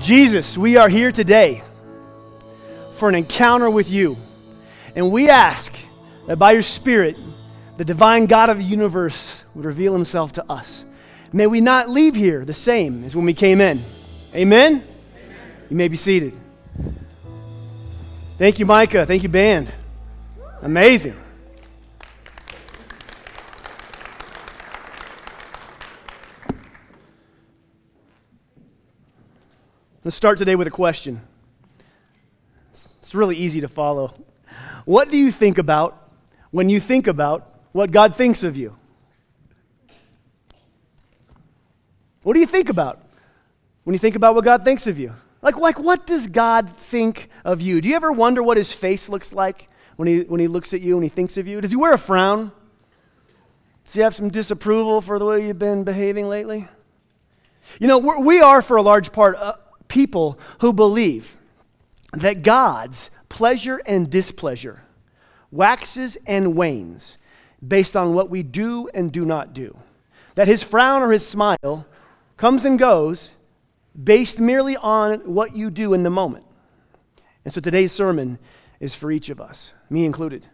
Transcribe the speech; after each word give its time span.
Jesus, 0.00 0.56
we 0.56 0.78
are 0.78 0.88
here 0.88 1.12
today 1.12 1.62
for 2.92 3.10
an 3.10 3.14
encounter 3.14 3.68
with 3.68 3.90
you. 3.90 4.16
And 4.96 5.12
we 5.12 5.28
ask 5.28 5.74
that 6.26 6.38
by 6.38 6.52
your 6.52 6.62
Spirit, 6.62 7.18
the 7.76 7.84
divine 7.84 8.24
God 8.24 8.48
of 8.48 8.56
the 8.56 8.64
universe 8.64 9.44
would 9.54 9.66
reveal 9.66 9.92
himself 9.92 10.32
to 10.32 10.50
us. 10.50 10.86
May 11.34 11.46
we 11.46 11.60
not 11.60 11.90
leave 11.90 12.14
here 12.14 12.46
the 12.46 12.54
same 12.54 13.04
as 13.04 13.14
when 13.14 13.26
we 13.26 13.34
came 13.34 13.60
in. 13.60 13.82
Amen? 14.34 14.72
Amen. 14.72 14.84
You 15.68 15.76
may 15.76 15.88
be 15.88 15.96
seated. 15.96 16.32
Thank 18.38 18.58
you, 18.58 18.64
Micah. 18.64 19.04
Thank 19.04 19.22
you, 19.22 19.28
band. 19.28 19.70
Amazing. 20.62 21.20
Let's 30.02 30.16
start 30.16 30.38
today 30.38 30.56
with 30.56 30.66
a 30.66 30.70
question. 30.70 31.20
It's 32.72 33.14
really 33.14 33.36
easy 33.36 33.60
to 33.60 33.68
follow. 33.68 34.14
What 34.86 35.10
do 35.10 35.18
you 35.18 35.30
think 35.30 35.58
about 35.58 36.10
when 36.50 36.70
you 36.70 36.80
think 36.80 37.06
about 37.06 37.60
what 37.72 37.90
God 37.90 38.16
thinks 38.16 38.42
of 38.42 38.56
you? 38.56 38.74
What 42.22 42.32
do 42.32 42.40
you 42.40 42.46
think 42.46 42.70
about 42.70 43.04
when 43.84 43.92
you 43.92 43.98
think 43.98 44.16
about 44.16 44.34
what 44.34 44.42
God 44.42 44.64
thinks 44.64 44.86
of 44.86 44.98
you? 44.98 45.12
Like, 45.42 45.58
like 45.58 45.78
what 45.78 46.06
does 46.06 46.28
God 46.28 46.70
think 46.70 47.28
of 47.44 47.60
you? 47.60 47.82
Do 47.82 47.90
you 47.90 47.94
ever 47.94 48.10
wonder 48.10 48.42
what 48.42 48.56
his 48.56 48.72
face 48.72 49.06
looks 49.10 49.34
like 49.34 49.68
when 49.96 50.08
he, 50.08 50.20
when 50.20 50.40
he 50.40 50.48
looks 50.48 50.72
at 50.72 50.80
you 50.80 50.94
and 50.94 51.04
he 51.04 51.10
thinks 51.10 51.36
of 51.36 51.46
you? 51.46 51.60
Does 51.60 51.72
he 51.72 51.76
wear 51.76 51.92
a 51.92 51.98
frown? 51.98 52.52
Does 53.84 53.92
he 53.92 54.00
have 54.00 54.14
some 54.14 54.30
disapproval 54.30 55.02
for 55.02 55.18
the 55.18 55.26
way 55.26 55.46
you've 55.46 55.58
been 55.58 55.84
behaving 55.84 56.26
lately? 56.26 56.68
You 57.78 57.86
know, 57.86 57.98
we 57.98 58.40
are, 58.40 58.62
for 58.62 58.78
a 58.78 58.82
large 58.82 59.12
part, 59.12 59.36
uh, 59.36 59.56
people 59.90 60.38
who 60.60 60.72
believe 60.72 61.36
that 62.14 62.42
God's 62.42 63.10
pleasure 63.28 63.82
and 63.84 64.08
displeasure 64.08 64.82
waxes 65.50 66.16
and 66.26 66.54
wanes 66.54 67.18
based 67.66 67.96
on 67.96 68.14
what 68.14 68.30
we 68.30 68.42
do 68.42 68.88
and 68.94 69.12
do 69.12 69.24
not 69.24 69.52
do. 69.52 69.76
That 70.34 70.48
his 70.48 70.62
frown 70.62 71.02
or 71.02 71.12
his 71.12 71.26
smile 71.26 71.86
comes 72.36 72.64
and 72.64 72.78
goes 72.78 73.36
based 74.02 74.40
merely 74.40 74.76
on 74.76 75.34
what 75.34 75.54
you 75.54 75.70
do 75.70 75.92
in 75.92 76.02
the 76.02 76.10
moment. 76.10 76.46
And 77.44 77.52
so 77.52 77.60
today's 77.60 77.92
sermon 77.92 78.38
is 78.78 78.94
for 78.94 79.10
each 79.10 79.28
of 79.28 79.40
us, 79.40 79.72
me 79.90 80.04
included. 80.04 80.46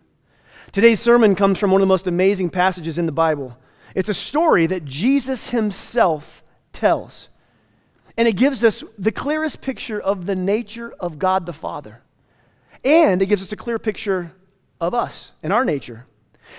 Today's 0.72 1.00
sermon 1.00 1.34
comes 1.34 1.58
from 1.58 1.70
one 1.70 1.80
of 1.80 1.86
the 1.86 1.92
most 1.92 2.06
amazing 2.06 2.50
passages 2.50 2.98
in 2.98 3.06
the 3.06 3.12
Bible. 3.12 3.56
It's 3.94 4.08
a 4.08 4.14
story 4.14 4.66
that 4.66 4.84
Jesus 4.84 5.50
himself 5.50 6.42
tells. 6.72 7.28
And 8.16 8.26
it 8.26 8.36
gives 8.36 8.64
us 8.64 8.82
the 8.98 9.12
clearest 9.12 9.60
picture 9.60 10.00
of 10.00 10.26
the 10.26 10.36
nature 10.36 10.94
of 10.98 11.18
God 11.18 11.46
the 11.46 11.52
Father. 11.52 12.02
And 12.84 13.20
it 13.20 13.26
gives 13.26 13.42
us 13.42 13.52
a 13.52 13.56
clear 13.56 13.78
picture 13.78 14.32
of 14.80 14.94
us 14.94 15.32
and 15.42 15.52
our 15.52 15.64
nature. 15.64 16.06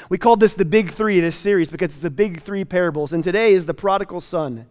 We 0.09 0.17
called 0.17 0.39
this 0.39 0.53
the 0.53 0.65
Big 0.65 0.91
Three, 0.91 1.19
this 1.19 1.35
series, 1.35 1.71
because 1.71 1.91
it's 1.91 1.99
the 1.99 2.09
Big 2.09 2.41
Three 2.41 2.65
parables. 2.65 3.13
And 3.13 3.23
today 3.23 3.53
is 3.53 3.65
the 3.65 3.73
prodigal 3.73 4.21
son. 4.21 4.67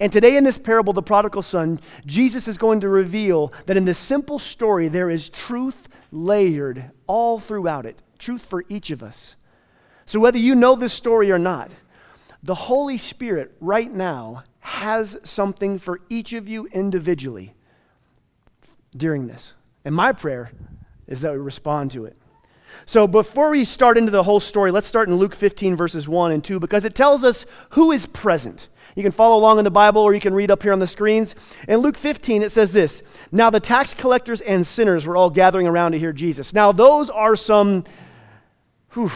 And 0.00 0.10
today, 0.10 0.36
in 0.36 0.44
this 0.44 0.56
parable, 0.56 0.92
the 0.92 1.02
prodigal 1.02 1.42
son, 1.42 1.78
Jesus 2.06 2.48
is 2.48 2.56
going 2.56 2.80
to 2.80 2.88
reveal 2.88 3.52
that 3.66 3.76
in 3.76 3.84
this 3.84 3.98
simple 3.98 4.38
story, 4.38 4.88
there 4.88 5.10
is 5.10 5.28
truth 5.28 5.88
layered 6.10 6.90
all 7.06 7.38
throughout 7.38 7.84
it, 7.84 8.02
truth 8.18 8.46
for 8.46 8.64
each 8.70 8.90
of 8.90 9.02
us. 9.02 9.36
So, 10.06 10.18
whether 10.20 10.38
you 10.38 10.54
know 10.54 10.74
this 10.74 10.94
story 10.94 11.30
or 11.30 11.38
not, 11.38 11.70
the 12.44 12.54
Holy 12.54 12.98
Spirit 12.98 13.56
right 13.58 13.90
now 13.90 14.44
has 14.60 15.16
something 15.24 15.78
for 15.78 16.00
each 16.10 16.34
of 16.34 16.46
you 16.46 16.66
individually 16.66 17.54
during 18.94 19.26
this. 19.26 19.54
And 19.82 19.94
my 19.94 20.12
prayer 20.12 20.52
is 21.06 21.22
that 21.22 21.32
we 21.32 21.38
respond 21.38 21.90
to 21.92 22.04
it. 22.04 22.18
So 22.84 23.06
before 23.06 23.48
we 23.48 23.64
start 23.64 23.96
into 23.96 24.10
the 24.10 24.24
whole 24.24 24.40
story, 24.40 24.70
let's 24.70 24.86
start 24.86 25.08
in 25.08 25.16
Luke 25.16 25.34
15, 25.34 25.74
verses 25.74 26.06
1 26.06 26.32
and 26.32 26.44
2, 26.44 26.60
because 26.60 26.84
it 26.84 26.94
tells 26.94 27.24
us 27.24 27.46
who 27.70 27.92
is 27.92 28.04
present. 28.04 28.68
You 28.94 29.02
can 29.02 29.12
follow 29.12 29.38
along 29.38 29.56
in 29.56 29.64
the 29.64 29.70
Bible 29.70 30.02
or 30.02 30.12
you 30.12 30.20
can 30.20 30.34
read 30.34 30.50
up 30.50 30.62
here 30.62 30.74
on 30.74 30.80
the 30.80 30.86
screens. 30.86 31.34
In 31.66 31.78
Luke 31.78 31.96
15, 31.96 32.42
it 32.42 32.52
says 32.52 32.72
this 32.72 33.02
Now 33.32 33.48
the 33.48 33.58
tax 33.58 33.94
collectors 33.94 34.42
and 34.42 34.66
sinners 34.66 35.06
were 35.06 35.16
all 35.16 35.30
gathering 35.30 35.66
around 35.66 35.92
to 35.92 35.98
hear 35.98 36.12
Jesus. 36.12 36.52
Now, 36.52 36.72
those 36.72 37.08
are 37.08 37.36
some. 37.36 37.84
Whew, 38.92 39.10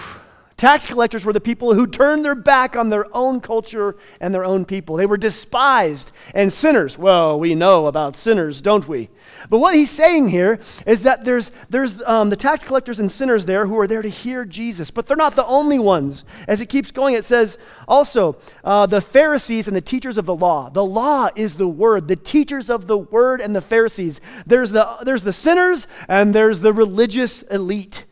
Tax 0.58 0.86
collectors 0.86 1.24
were 1.24 1.32
the 1.32 1.40
people 1.40 1.72
who 1.72 1.86
turned 1.86 2.24
their 2.24 2.34
back 2.34 2.74
on 2.74 2.88
their 2.88 3.06
own 3.16 3.40
culture 3.40 3.96
and 4.20 4.34
their 4.34 4.44
own 4.44 4.64
people. 4.64 4.96
They 4.96 5.06
were 5.06 5.16
despised. 5.16 6.10
And 6.34 6.52
sinners, 6.52 6.98
well, 6.98 7.38
we 7.38 7.54
know 7.54 7.86
about 7.86 8.16
sinners, 8.16 8.60
don't 8.60 8.88
we? 8.88 9.08
But 9.48 9.60
what 9.60 9.76
he's 9.76 9.88
saying 9.88 10.30
here 10.30 10.58
is 10.84 11.04
that 11.04 11.24
there's, 11.24 11.52
there's 11.70 12.02
um, 12.02 12.30
the 12.30 12.36
tax 12.36 12.64
collectors 12.64 12.98
and 12.98 13.10
sinners 13.10 13.44
there 13.44 13.68
who 13.68 13.78
are 13.78 13.86
there 13.86 14.02
to 14.02 14.08
hear 14.08 14.44
Jesus, 14.44 14.90
but 14.90 15.06
they're 15.06 15.16
not 15.16 15.36
the 15.36 15.46
only 15.46 15.78
ones. 15.78 16.24
As 16.48 16.60
it 16.60 16.68
keeps 16.68 16.90
going, 16.90 17.14
it 17.14 17.24
says 17.24 17.56
also 17.86 18.36
uh, 18.64 18.86
the 18.86 19.00
Pharisees 19.00 19.68
and 19.68 19.76
the 19.76 19.80
teachers 19.80 20.18
of 20.18 20.26
the 20.26 20.34
law. 20.34 20.70
The 20.70 20.84
law 20.84 21.28
is 21.36 21.54
the 21.54 21.68
word, 21.68 22.08
the 22.08 22.16
teachers 22.16 22.68
of 22.68 22.88
the 22.88 22.98
word 22.98 23.40
and 23.40 23.54
the 23.54 23.60
Pharisees. 23.60 24.20
There's 24.44 24.72
the, 24.72 24.98
there's 25.02 25.22
the 25.22 25.32
sinners 25.32 25.86
and 26.08 26.34
there's 26.34 26.58
the 26.58 26.72
religious 26.72 27.42
elite. 27.42 28.06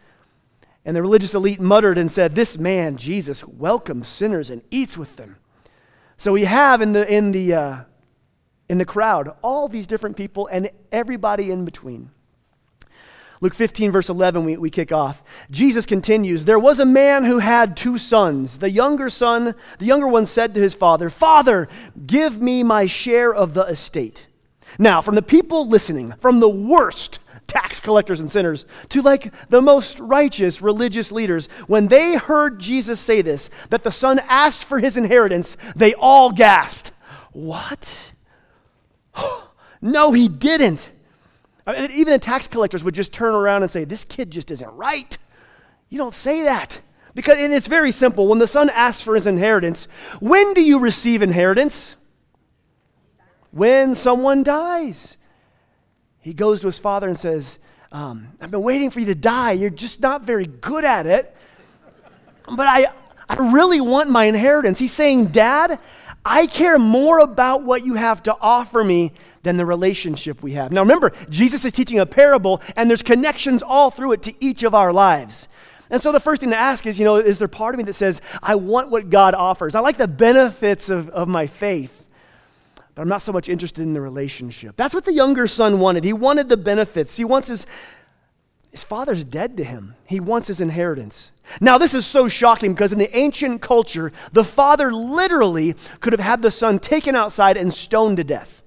And 0.86 0.94
the 0.94 1.02
religious 1.02 1.34
elite 1.34 1.60
muttered 1.60 1.98
and 1.98 2.08
said, 2.10 2.34
This 2.36 2.56
man, 2.56 2.96
Jesus, 2.96 3.44
welcomes 3.44 4.06
sinners 4.06 4.48
and 4.48 4.62
eats 4.70 4.96
with 4.96 5.16
them. 5.16 5.36
So 6.16 6.32
we 6.32 6.44
have 6.44 6.80
in 6.80 6.92
the, 6.92 7.12
in 7.12 7.32
the, 7.32 7.54
uh, 7.54 7.80
in 8.68 8.78
the 8.78 8.84
crowd 8.84 9.34
all 9.42 9.66
these 9.66 9.88
different 9.88 10.16
people 10.16 10.46
and 10.46 10.70
everybody 10.92 11.50
in 11.50 11.64
between. 11.64 12.10
Luke 13.40 13.52
15, 13.52 13.90
verse 13.90 14.08
11, 14.08 14.44
we, 14.44 14.56
we 14.56 14.70
kick 14.70 14.92
off. 14.92 15.24
Jesus 15.50 15.86
continues 15.86 16.44
There 16.44 16.58
was 16.58 16.78
a 16.78 16.86
man 16.86 17.24
who 17.24 17.40
had 17.40 17.76
two 17.76 17.98
sons. 17.98 18.58
The 18.58 18.70
younger 18.70 19.10
son, 19.10 19.56
the 19.78 19.86
younger 19.86 20.06
one 20.06 20.24
said 20.24 20.54
to 20.54 20.60
his 20.60 20.72
father, 20.72 21.10
Father, 21.10 21.66
give 22.06 22.40
me 22.40 22.62
my 22.62 22.86
share 22.86 23.34
of 23.34 23.54
the 23.54 23.64
estate. 23.64 24.26
Now, 24.78 25.00
from 25.00 25.16
the 25.16 25.22
people 25.22 25.68
listening, 25.68 26.14
from 26.20 26.38
the 26.38 26.48
worst 26.48 27.18
tax 27.46 27.80
collectors 27.80 28.20
and 28.20 28.30
sinners, 28.30 28.66
to 28.90 29.02
like 29.02 29.32
the 29.48 29.62
most 29.62 29.98
righteous 30.00 30.60
religious 30.60 31.12
leaders, 31.12 31.48
when 31.66 31.88
they 31.88 32.16
heard 32.16 32.58
Jesus 32.58 33.00
say 33.00 33.22
this, 33.22 33.50
that 33.70 33.84
the 33.84 33.92
son 33.92 34.20
asked 34.26 34.64
for 34.64 34.78
his 34.78 34.96
inheritance, 34.96 35.56
they 35.74 35.94
all 35.94 36.32
gasped, 36.32 36.92
What? 37.32 38.12
no, 39.80 40.12
he 40.12 40.28
didn't. 40.28 40.92
I 41.66 41.72
mean, 41.72 41.90
even 41.92 42.12
the 42.12 42.18
tax 42.18 42.46
collectors 42.46 42.84
would 42.84 42.94
just 42.94 43.12
turn 43.12 43.34
around 43.34 43.62
and 43.62 43.70
say, 43.70 43.84
This 43.84 44.04
kid 44.04 44.30
just 44.30 44.50
isn't 44.50 44.70
right. 44.72 45.16
You 45.88 45.98
don't 45.98 46.14
say 46.14 46.42
that. 46.44 46.80
Because, 47.14 47.38
and 47.38 47.54
it's 47.54 47.66
very 47.66 47.92
simple. 47.92 48.28
When 48.28 48.38
the 48.38 48.46
son 48.46 48.68
asks 48.70 49.00
for 49.00 49.14
his 49.14 49.26
inheritance, 49.26 49.88
when 50.20 50.52
do 50.52 50.62
you 50.62 50.78
receive 50.78 51.22
inheritance? 51.22 51.96
When 53.52 53.94
someone 53.94 54.42
dies 54.42 55.16
he 56.26 56.34
goes 56.34 56.60
to 56.60 56.66
his 56.66 56.80
father 56.80 57.06
and 57.06 57.16
says, 57.16 57.60
um, 57.92 58.32
I've 58.40 58.50
been 58.50 58.64
waiting 58.64 58.90
for 58.90 58.98
you 58.98 59.06
to 59.06 59.14
die. 59.14 59.52
You're 59.52 59.70
just 59.70 60.00
not 60.00 60.22
very 60.22 60.46
good 60.46 60.84
at 60.84 61.06
it. 61.06 61.32
But 62.48 62.66
I, 62.66 62.88
I 63.28 63.36
really 63.52 63.80
want 63.80 64.10
my 64.10 64.24
inheritance. 64.24 64.80
He's 64.80 64.92
saying, 64.92 65.26
Dad, 65.26 65.78
I 66.24 66.48
care 66.48 66.80
more 66.80 67.20
about 67.20 67.62
what 67.62 67.86
you 67.86 67.94
have 67.94 68.24
to 68.24 68.36
offer 68.40 68.82
me 68.82 69.12
than 69.44 69.56
the 69.56 69.64
relationship 69.64 70.42
we 70.42 70.54
have. 70.54 70.72
Now 70.72 70.80
remember, 70.80 71.12
Jesus 71.30 71.64
is 71.64 71.70
teaching 71.70 72.00
a 72.00 72.06
parable, 72.06 72.60
and 72.74 72.90
there's 72.90 73.02
connections 73.02 73.62
all 73.62 73.92
through 73.92 74.10
it 74.10 74.22
to 74.24 74.34
each 74.44 74.64
of 74.64 74.74
our 74.74 74.92
lives. 74.92 75.46
And 75.90 76.02
so 76.02 76.10
the 76.10 76.18
first 76.18 76.40
thing 76.40 76.50
to 76.50 76.58
ask 76.58 76.86
is, 76.86 76.98
you 76.98 77.04
know, 77.04 77.14
is 77.14 77.38
there 77.38 77.46
part 77.46 77.76
of 77.76 77.78
me 77.78 77.84
that 77.84 77.92
says, 77.92 78.20
I 78.42 78.56
want 78.56 78.90
what 78.90 79.10
God 79.10 79.34
offers? 79.34 79.76
I 79.76 79.80
like 79.80 79.96
the 79.96 80.08
benefits 80.08 80.90
of, 80.90 81.08
of 81.10 81.28
my 81.28 81.46
faith 81.46 81.95
but 82.96 83.02
I'm 83.02 83.08
not 83.08 83.22
so 83.22 83.30
much 83.30 83.48
interested 83.50 83.82
in 83.82 83.92
the 83.92 84.00
relationship. 84.00 84.74
That's 84.76 84.94
what 84.94 85.04
the 85.04 85.12
younger 85.12 85.46
son 85.46 85.78
wanted. 85.78 86.02
He 86.02 86.14
wanted 86.14 86.48
the 86.48 86.56
benefits. 86.56 87.16
He 87.16 87.24
wants 87.24 87.46
his 87.48 87.66
his 88.72 88.84
father's 88.84 89.24
dead 89.24 89.56
to 89.56 89.64
him. 89.64 89.94
He 90.04 90.20
wants 90.20 90.48
his 90.48 90.60
inheritance. 90.60 91.32
Now, 91.62 91.78
this 91.78 91.94
is 91.94 92.04
so 92.04 92.28
shocking 92.28 92.74
because 92.74 92.92
in 92.92 92.98
the 92.98 93.16
ancient 93.16 93.62
culture, 93.62 94.12
the 94.32 94.44
father 94.44 94.92
literally 94.92 95.74
could 96.00 96.12
have 96.12 96.20
had 96.20 96.42
the 96.42 96.50
son 96.50 96.78
taken 96.78 97.14
outside 97.14 97.56
and 97.56 97.72
stoned 97.72 98.18
to 98.18 98.24
death. 98.24 98.62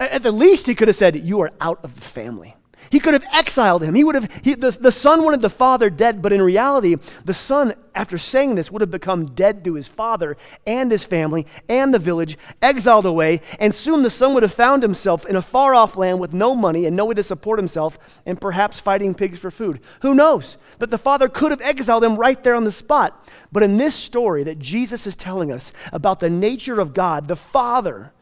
At 0.00 0.24
the 0.24 0.32
least, 0.32 0.66
he 0.66 0.74
could 0.74 0.88
have 0.88 0.96
said, 0.96 1.14
You 1.14 1.40
are 1.42 1.52
out 1.60 1.84
of 1.84 1.94
the 1.94 2.00
family. 2.00 2.56
He 2.90 3.00
could 3.00 3.14
have 3.14 3.24
exiled 3.32 3.82
him. 3.82 3.94
He 3.94 4.04
would 4.04 4.14
have, 4.14 4.30
he, 4.42 4.54
the, 4.54 4.70
the 4.70 4.92
son 4.92 5.22
wanted 5.22 5.40
the 5.40 5.50
father 5.50 5.90
dead, 5.90 6.22
but 6.22 6.32
in 6.32 6.42
reality, 6.42 6.96
the 7.24 7.34
son, 7.34 7.74
after 7.94 8.18
saying 8.18 8.54
this, 8.54 8.70
would 8.70 8.80
have 8.80 8.90
become 8.90 9.26
dead 9.26 9.64
to 9.64 9.74
his 9.74 9.88
father 9.88 10.36
and 10.66 10.90
his 10.90 11.04
family 11.04 11.46
and 11.68 11.92
the 11.92 11.98
village, 11.98 12.36
exiled 12.62 13.06
away, 13.06 13.40
and 13.58 13.74
soon 13.74 14.02
the 14.02 14.10
son 14.10 14.34
would 14.34 14.42
have 14.42 14.52
found 14.52 14.82
himself 14.82 15.26
in 15.26 15.36
a 15.36 15.42
far 15.42 15.74
off 15.74 15.96
land 15.96 16.20
with 16.20 16.32
no 16.32 16.54
money 16.54 16.86
and 16.86 16.96
no 16.96 17.06
way 17.06 17.14
to 17.14 17.22
support 17.22 17.58
himself, 17.58 17.98
and 18.26 18.40
perhaps 18.40 18.80
fighting 18.80 19.14
pigs 19.14 19.38
for 19.38 19.50
food. 19.50 19.80
Who 20.02 20.14
knows? 20.14 20.56
But 20.78 20.90
the 20.90 20.98
father 20.98 21.28
could 21.28 21.50
have 21.50 21.62
exiled 21.62 22.04
him 22.04 22.16
right 22.16 22.42
there 22.42 22.54
on 22.54 22.64
the 22.64 22.72
spot. 22.72 23.26
But 23.50 23.62
in 23.62 23.76
this 23.76 23.94
story 23.94 24.44
that 24.44 24.58
Jesus 24.58 25.06
is 25.06 25.16
telling 25.16 25.50
us 25.50 25.72
about 25.92 26.20
the 26.20 26.30
nature 26.30 26.80
of 26.80 26.94
God, 26.94 27.28
the 27.28 27.36
father 27.36 28.12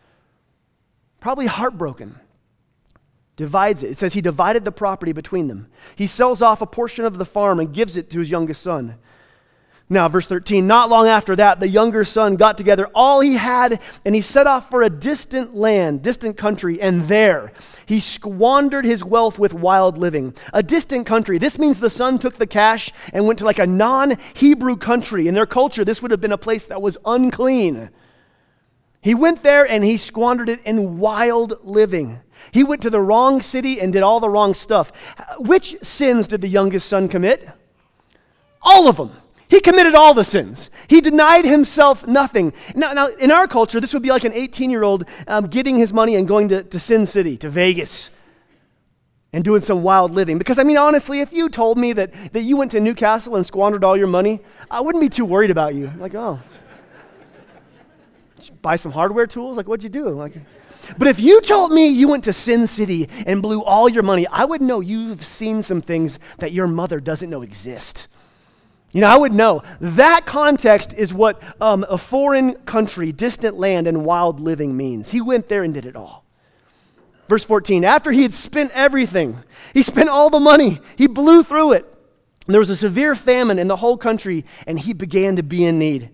probably 1.20 1.46
heartbroken, 1.46 2.18
divides 3.36 3.82
it. 3.82 3.92
It 3.92 3.98
says 3.98 4.14
he 4.14 4.20
divided 4.20 4.64
the 4.64 4.72
property 4.72 5.12
between 5.12 5.48
them. 5.48 5.68
He 5.96 6.06
sells 6.06 6.42
off 6.42 6.60
a 6.60 6.66
portion 6.66 7.04
of 7.04 7.18
the 7.18 7.24
farm 7.24 7.60
and 7.60 7.72
gives 7.72 7.96
it 7.96 8.10
to 8.10 8.18
his 8.18 8.30
youngest 8.30 8.62
son. 8.62 8.96
Now, 9.92 10.08
verse 10.08 10.26
13, 10.26 10.66
not 10.66 10.88
long 10.88 11.06
after 11.06 11.36
that, 11.36 11.60
the 11.60 11.68
younger 11.68 12.04
son 12.04 12.36
got 12.36 12.56
together 12.56 12.88
all 12.94 13.20
he 13.20 13.34
had 13.34 13.78
and 14.06 14.14
he 14.14 14.22
set 14.22 14.46
off 14.46 14.70
for 14.70 14.82
a 14.82 14.88
distant 14.88 15.54
land, 15.54 16.00
distant 16.00 16.38
country, 16.38 16.80
and 16.80 17.02
there 17.04 17.52
he 17.84 18.00
squandered 18.00 18.86
his 18.86 19.04
wealth 19.04 19.38
with 19.38 19.52
wild 19.52 19.98
living. 19.98 20.34
A 20.54 20.62
distant 20.62 21.06
country. 21.06 21.36
This 21.36 21.58
means 21.58 21.78
the 21.78 21.90
son 21.90 22.18
took 22.18 22.38
the 22.38 22.46
cash 22.46 22.90
and 23.12 23.26
went 23.26 23.38
to 23.40 23.44
like 23.44 23.58
a 23.58 23.66
non 23.66 24.16
Hebrew 24.32 24.76
country. 24.76 25.28
In 25.28 25.34
their 25.34 25.44
culture, 25.44 25.84
this 25.84 26.00
would 26.00 26.10
have 26.10 26.22
been 26.22 26.32
a 26.32 26.38
place 26.38 26.64
that 26.64 26.80
was 26.80 26.96
unclean. 27.04 27.90
He 29.02 29.14
went 29.14 29.42
there 29.42 29.68
and 29.68 29.84
he 29.84 29.98
squandered 29.98 30.48
it 30.48 30.60
in 30.64 30.98
wild 30.98 31.58
living. 31.64 32.20
He 32.50 32.64
went 32.64 32.82
to 32.82 32.90
the 32.90 33.00
wrong 33.00 33.40
city 33.40 33.80
and 33.80 33.92
did 33.92 34.02
all 34.02 34.20
the 34.20 34.28
wrong 34.28 34.54
stuff. 34.54 34.92
Which 35.38 35.76
sins 35.82 36.26
did 36.26 36.40
the 36.40 36.48
youngest 36.48 36.88
son 36.88 37.08
commit? 37.08 37.48
All 38.62 38.88
of 38.88 38.96
them. 38.96 39.12
He 39.48 39.60
committed 39.60 39.94
all 39.94 40.14
the 40.14 40.24
sins. 40.24 40.70
He 40.88 41.02
denied 41.02 41.44
himself 41.44 42.06
nothing. 42.06 42.54
Now, 42.74 42.94
now 42.94 43.08
in 43.08 43.30
our 43.30 43.46
culture, 43.46 43.80
this 43.80 43.92
would 43.92 44.02
be 44.02 44.08
like 44.08 44.24
an 44.24 44.32
18 44.32 44.70
year 44.70 44.82
old 44.82 45.04
um, 45.26 45.46
getting 45.46 45.76
his 45.76 45.92
money 45.92 46.14
and 46.16 46.26
going 46.26 46.48
to, 46.48 46.62
to 46.62 46.80
Sin 46.80 47.04
City, 47.04 47.36
to 47.36 47.50
Vegas, 47.50 48.10
and 49.34 49.44
doing 49.44 49.60
some 49.60 49.82
wild 49.82 50.12
living. 50.12 50.38
Because, 50.38 50.58
I 50.58 50.62
mean, 50.62 50.78
honestly, 50.78 51.20
if 51.20 51.34
you 51.34 51.50
told 51.50 51.76
me 51.76 51.92
that, 51.92 52.14
that 52.32 52.42
you 52.42 52.56
went 52.56 52.70
to 52.70 52.80
Newcastle 52.80 53.36
and 53.36 53.44
squandered 53.44 53.84
all 53.84 53.94
your 53.94 54.06
money, 54.06 54.40
I 54.70 54.80
wouldn't 54.80 55.02
be 55.02 55.10
too 55.10 55.26
worried 55.26 55.50
about 55.50 55.74
you. 55.74 55.92
Like, 55.98 56.14
oh, 56.14 56.40
buy 58.62 58.76
some 58.76 58.92
hardware 58.92 59.26
tools? 59.26 59.58
Like, 59.58 59.66
what'd 59.68 59.84
you 59.84 59.90
do? 59.90 60.08
Like, 60.08 60.32
but 60.98 61.08
if 61.08 61.20
you 61.20 61.40
told 61.40 61.72
me 61.72 61.88
you 61.88 62.08
went 62.08 62.24
to 62.24 62.32
Sin 62.32 62.66
City 62.66 63.08
and 63.26 63.42
blew 63.42 63.62
all 63.62 63.88
your 63.88 64.02
money, 64.02 64.26
I 64.26 64.44
would 64.44 64.62
know 64.62 64.80
you've 64.80 65.22
seen 65.22 65.62
some 65.62 65.80
things 65.80 66.18
that 66.38 66.52
your 66.52 66.66
mother 66.66 67.00
doesn't 67.00 67.30
know 67.30 67.42
exist. 67.42 68.08
You 68.92 69.00
know, 69.00 69.08
I 69.08 69.16
would 69.16 69.32
know. 69.32 69.62
That 69.80 70.26
context 70.26 70.92
is 70.92 71.14
what 71.14 71.42
um, 71.60 71.86
a 71.88 71.96
foreign 71.96 72.54
country, 72.54 73.10
distant 73.10 73.56
land, 73.56 73.86
and 73.86 74.04
wild 74.04 74.38
living 74.38 74.76
means. 74.76 75.10
He 75.10 75.20
went 75.20 75.48
there 75.48 75.62
and 75.62 75.72
did 75.72 75.86
it 75.86 75.96
all. 75.96 76.24
Verse 77.28 77.44
14 77.44 77.84
After 77.84 78.12
he 78.12 78.22
had 78.22 78.34
spent 78.34 78.70
everything, 78.72 79.38
he 79.72 79.82
spent 79.82 80.10
all 80.10 80.28
the 80.28 80.40
money, 80.40 80.80
he 80.96 81.06
blew 81.06 81.42
through 81.42 81.72
it. 81.72 81.86
And 82.46 82.52
there 82.52 82.60
was 82.60 82.70
a 82.70 82.76
severe 82.76 83.14
famine 83.14 83.58
in 83.58 83.68
the 83.68 83.76
whole 83.76 83.96
country, 83.96 84.44
and 84.66 84.78
he 84.78 84.92
began 84.92 85.36
to 85.36 85.42
be 85.42 85.64
in 85.64 85.78
need. 85.78 86.10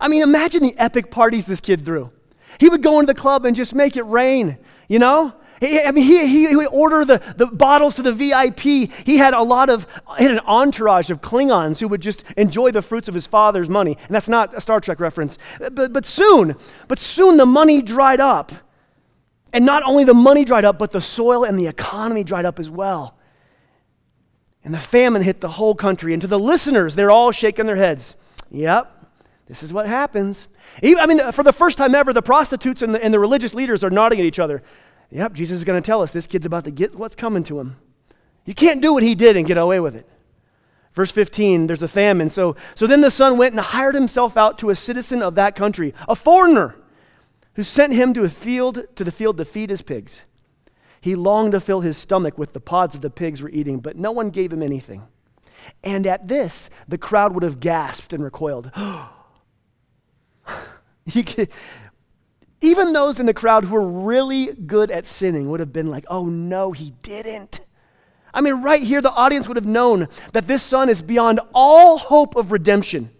I 0.00 0.08
mean, 0.08 0.22
imagine 0.22 0.62
the 0.62 0.76
epic 0.76 1.10
parties 1.10 1.46
this 1.46 1.60
kid 1.60 1.84
threw. 1.84 2.10
He 2.58 2.68
would 2.68 2.82
go 2.82 3.00
into 3.00 3.12
the 3.12 3.20
club 3.20 3.44
and 3.44 3.54
just 3.54 3.74
make 3.74 3.96
it 3.96 4.04
rain, 4.06 4.58
you 4.88 4.98
know? 4.98 5.34
I 5.60 5.90
mean, 5.90 6.04
he, 6.04 6.26
he, 6.28 6.48
he 6.48 6.56
would 6.56 6.68
order 6.68 7.04
the, 7.04 7.20
the 7.36 7.46
bottles 7.46 7.96
to 7.96 8.02
the 8.02 8.12
VIP. 8.12 8.60
He 8.60 9.16
had 9.16 9.34
a 9.34 9.42
lot 9.42 9.68
of, 9.68 9.86
he 10.16 10.24
had 10.24 10.32
an 10.32 10.40
entourage 10.40 11.10
of 11.10 11.20
Klingons 11.20 11.80
who 11.80 11.88
would 11.88 12.00
just 12.00 12.22
enjoy 12.36 12.70
the 12.70 12.82
fruits 12.82 13.08
of 13.08 13.14
his 13.14 13.26
father's 13.26 13.68
money. 13.68 13.96
And 14.06 14.14
that's 14.14 14.28
not 14.28 14.54
a 14.54 14.60
Star 14.60 14.80
Trek 14.80 15.00
reference. 15.00 15.36
But, 15.58 15.92
but 15.92 16.04
soon, 16.04 16.54
but 16.86 16.98
soon 16.98 17.38
the 17.38 17.46
money 17.46 17.82
dried 17.82 18.20
up. 18.20 18.52
And 19.52 19.64
not 19.64 19.82
only 19.82 20.04
the 20.04 20.14
money 20.14 20.44
dried 20.44 20.64
up, 20.64 20.78
but 20.78 20.92
the 20.92 21.00
soil 21.00 21.42
and 21.44 21.58
the 21.58 21.66
economy 21.66 22.22
dried 22.22 22.44
up 22.44 22.60
as 22.60 22.70
well. 22.70 23.16
And 24.62 24.72
the 24.72 24.78
famine 24.78 25.22
hit 25.22 25.40
the 25.40 25.48
whole 25.48 25.74
country. 25.74 26.12
And 26.12 26.22
to 26.22 26.28
the 26.28 26.38
listeners, 26.38 26.94
they're 26.94 27.10
all 27.10 27.32
shaking 27.32 27.66
their 27.66 27.76
heads. 27.76 28.14
Yep, 28.50 28.97
this 29.48 29.62
is 29.62 29.72
what 29.72 29.86
happens. 29.86 30.46
Even, 30.82 31.00
I 31.00 31.06
mean, 31.06 31.32
for 31.32 31.42
the 31.42 31.52
first 31.52 31.78
time 31.78 31.94
ever, 31.94 32.12
the 32.12 32.22
prostitutes 32.22 32.82
and 32.82 32.94
the, 32.94 33.02
and 33.02 33.12
the 33.12 33.18
religious 33.18 33.54
leaders 33.54 33.82
are 33.82 33.90
nodding 33.90 34.20
at 34.20 34.26
each 34.26 34.38
other. 34.38 34.62
Yep, 35.10 35.32
Jesus 35.32 35.58
is 35.58 35.64
going 35.64 35.80
to 35.80 35.86
tell 35.86 36.02
us 36.02 36.12
this 36.12 36.26
kid's 36.26 36.44
about 36.44 36.64
to 36.64 36.70
get 36.70 36.94
what's 36.94 37.16
coming 37.16 37.42
to 37.44 37.58
him. 37.58 37.76
You 38.44 38.54
can't 38.54 38.82
do 38.82 38.92
what 38.92 39.02
he 39.02 39.14
did 39.14 39.36
and 39.36 39.46
get 39.46 39.56
away 39.56 39.80
with 39.80 39.96
it. 39.96 40.06
Verse 40.92 41.10
15, 41.10 41.66
there's 41.66 41.82
a 41.82 41.88
famine. 41.88 42.28
So, 42.28 42.56
so 42.74 42.86
then 42.86 43.00
the 43.00 43.10
son 43.10 43.38
went 43.38 43.52
and 43.52 43.60
hired 43.60 43.94
himself 43.94 44.36
out 44.36 44.58
to 44.58 44.70
a 44.70 44.76
citizen 44.76 45.22
of 45.22 45.34
that 45.36 45.54
country, 45.54 45.94
a 46.08 46.14
foreigner, 46.14 46.74
who 47.54 47.62
sent 47.62 47.92
him 47.94 48.12
to 48.14 48.24
a 48.24 48.28
field 48.28 48.84
to 48.96 49.04
the 49.04 49.12
field 49.12 49.38
to 49.38 49.44
feed 49.44 49.70
his 49.70 49.80
pigs. 49.80 50.22
He 51.00 51.14
longed 51.14 51.52
to 51.52 51.60
fill 51.60 51.80
his 51.80 51.96
stomach 51.96 52.36
with 52.36 52.52
the 52.52 52.60
pods 52.60 52.94
that 52.94 53.02
the 53.02 53.10
pigs 53.10 53.40
were 53.40 53.50
eating, 53.50 53.80
but 53.80 53.96
no 53.96 54.12
one 54.12 54.30
gave 54.30 54.52
him 54.52 54.62
anything. 54.62 55.06
And 55.82 56.06
at 56.06 56.28
this, 56.28 56.70
the 56.86 56.98
crowd 56.98 57.34
would 57.34 57.42
have 57.42 57.60
gasped 57.60 58.12
and 58.12 58.22
recoiled. 58.22 58.70
Oh, 58.80 59.17
Even 62.60 62.92
those 62.92 63.20
in 63.20 63.26
the 63.26 63.34
crowd 63.34 63.64
who 63.64 63.74
were 63.74 63.88
really 63.88 64.46
good 64.46 64.90
at 64.90 65.06
sinning 65.06 65.48
would 65.50 65.60
have 65.60 65.72
been 65.72 65.90
like, 65.90 66.04
oh 66.08 66.26
no, 66.26 66.72
he 66.72 66.92
didn't. 67.02 67.60
I 68.34 68.40
mean, 68.40 68.62
right 68.62 68.82
here, 68.82 69.00
the 69.00 69.12
audience 69.12 69.48
would 69.48 69.56
have 69.56 69.66
known 69.66 70.08
that 70.32 70.46
this 70.46 70.62
son 70.62 70.88
is 70.88 71.00
beyond 71.00 71.40
all 71.54 71.98
hope 71.98 72.36
of 72.36 72.52
redemption. 72.52 73.10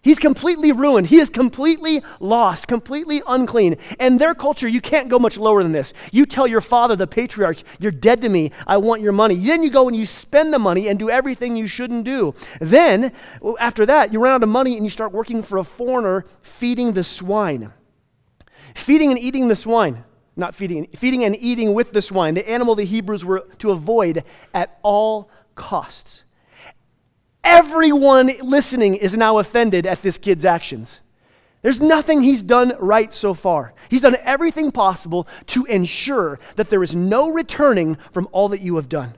He's 0.00 0.18
completely 0.18 0.70
ruined. 0.70 1.08
He 1.08 1.18
is 1.18 1.28
completely 1.28 2.02
lost, 2.20 2.68
completely 2.68 3.20
unclean. 3.26 3.76
And 3.98 4.20
their 4.20 4.34
culture, 4.34 4.68
you 4.68 4.80
can't 4.80 5.08
go 5.08 5.18
much 5.18 5.36
lower 5.36 5.62
than 5.62 5.72
this. 5.72 5.92
You 6.12 6.24
tell 6.24 6.46
your 6.46 6.60
father, 6.60 6.94
the 6.94 7.06
patriarch, 7.06 7.58
you're 7.80 7.90
dead 7.90 8.22
to 8.22 8.28
me. 8.28 8.52
I 8.66 8.76
want 8.76 9.02
your 9.02 9.12
money. 9.12 9.34
Then 9.34 9.62
you 9.62 9.70
go 9.70 9.88
and 9.88 9.96
you 9.96 10.06
spend 10.06 10.54
the 10.54 10.58
money 10.58 10.88
and 10.88 10.98
do 10.98 11.10
everything 11.10 11.56
you 11.56 11.66
shouldn't 11.66 12.04
do. 12.04 12.34
Then, 12.60 13.12
after 13.58 13.84
that, 13.86 14.12
you 14.12 14.20
run 14.20 14.32
out 14.32 14.42
of 14.42 14.48
money 14.48 14.76
and 14.76 14.84
you 14.84 14.90
start 14.90 15.12
working 15.12 15.42
for 15.42 15.58
a 15.58 15.64
foreigner 15.64 16.24
feeding 16.42 16.92
the 16.92 17.04
swine. 17.04 17.72
Feeding 18.74 19.10
and 19.10 19.18
eating 19.18 19.48
the 19.48 19.56
swine, 19.56 20.04
not 20.36 20.54
feeding, 20.54 20.86
feeding 20.94 21.24
and 21.24 21.34
eating 21.36 21.74
with 21.74 21.92
the 21.92 22.02
swine, 22.02 22.34
the 22.34 22.48
animal 22.48 22.76
the 22.76 22.84
Hebrews 22.84 23.24
were 23.24 23.46
to 23.58 23.72
avoid 23.72 24.22
at 24.54 24.78
all 24.82 25.28
costs. 25.56 26.22
Everyone 27.50 28.30
listening 28.42 28.94
is 28.94 29.16
now 29.16 29.38
offended 29.38 29.86
at 29.86 30.02
this 30.02 30.18
kid's 30.18 30.44
actions. 30.44 31.00
There's 31.62 31.80
nothing 31.80 32.20
he's 32.20 32.42
done 32.42 32.74
right 32.78 33.10
so 33.10 33.32
far. 33.32 33.72
He's 33.88 34.02
done 34.02 34.18
everything 34.22 34.70
possible 34.70 35.26
to 35.46 35.64
ensure 35.64 36.38
that 36.56 36.68
there 36.68 36.82
is 36.82 36.94
no 36.94 37.30
returning 37.30 37.96
from 38.12 38.28
all 38.32 38.48
that 38.48 38.60
you 38.60 38.76
have 38.76 38.90
done. 38.90 39.14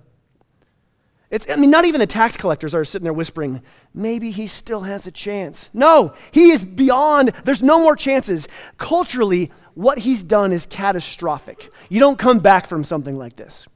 It's, 1.29 1.51
I 1.51 1.57
mean, 1.57 1.71
not 1.71 1.87
even 1.87 1.99
the 1.99 2.07
tax 2.07 2.37
collectors 2.37 2.73
are 2.73 2.85
sitting 2.85 3.03
there 3.03 3.13
whispering, 3.13 3.63
maybe 3.93 4.31
he 4.31 4.47
still 4.47 4.83
has 4.83 5.09
a 5.09 5.11
chance. 5.11 5.69
No, 5.75 6.15
he 6.31 6.51
is 6.51 6.65
beyond, 6.65 7.33
there's 7.45 7.65
no 7.65 7.81
more 7.81 7.97
chances. 7.97 8.47
Culturally, 8.79 9.51
what 9.75 9.99
he's 9.99 10.23
done 10.23 10.53
is 10.53 10.67
catastrophic. 10.67 11.73
You 11.89 11.99
don't 11.99 12.19
come 12.19 12.39
back 12.39 12.69
from 12.69 12.85
something 12.85 13.17
like 13.19 13.35
this. 13.35 13.67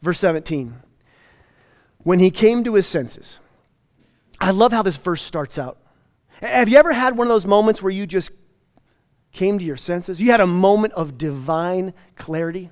Verse 0.00 0.18
17. 0.18 0.76
When 2.02 2.18
he 2.18 2.30
came 2.30 2.64
to 2.64 2.74
his 2.74 2.86
senses, 2.86 3.38
I 4.40 4.50
love 4.50 4.72
how 4.72 4.82
this 4.82 4.96
verse 4.96 5.22
starts 5.22 5.58
out. 5.58 5.78
Have 6.40 6.68
you 6.68 6.76
ever 6.76 6.92
had 6.92 7.16
one 7.16 7.26
of 7.26 7.32
those 7.32 7.46
moments 7.46 7.82
where 7.82 7.92
you 7.92 8.06
just 8.06 8.30
came 9.30 9.58
to 9.58 9.64
your 9.64 9.76
senses? 9.76 10.20
You 10.20 10.30
had 10.30 10.40
a 10.40 10.46
moment 10.46 10.94
of 10.94 11.16
divine 11.16 11.94
clarity? 12.16 12.70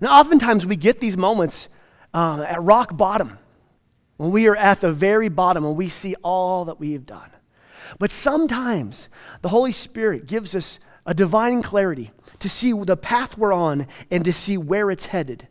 Now, 0.00 0.18
oftentimes 0.18 0.64
we 0.64 0.76
get 0.76 0.98
these 0.98 1.16
moments 1.16 1.68
uh, 2.14 2.46
at 2.48 2.62
rock 2.62 2.96
bottom, 2.96 3.38
when 4.16 4.30
we 4.30 4.46
are 4.48 4.56
at 4.56 4.80
the 4.80 4.92
very 4.92 5.28
bottom 5.28 5.64
and 5.64 5.76
we 5.76 5.88
see 5.88 6.14
all 6.22 6.64
that 6.66 6.78
we 6.78 6.92
have 6.92 7.04
done. 7.04 7.30
But 7.98 8.10
sometimes 8.10 9.08
the 9.42 9.48
Holy 9.48 9.72
Spirit 9.72 10.26
gives 10.26 10.54
us 10.54 10.78
a 11.04 11.12
divine 11.12 11.62
clarity 11.62 12.12
to 12.38 12.48
see 12.48 12.72
the 12.72 12.96
path 12.96 13.36
we're 13.36 13.52
on 13.52 13.86
and 14.10 14.24
to 14.24 14.32
see 14.32 14.56
where 14.56 14.90
it's 14.90 15.06
headed. 15.06 15.48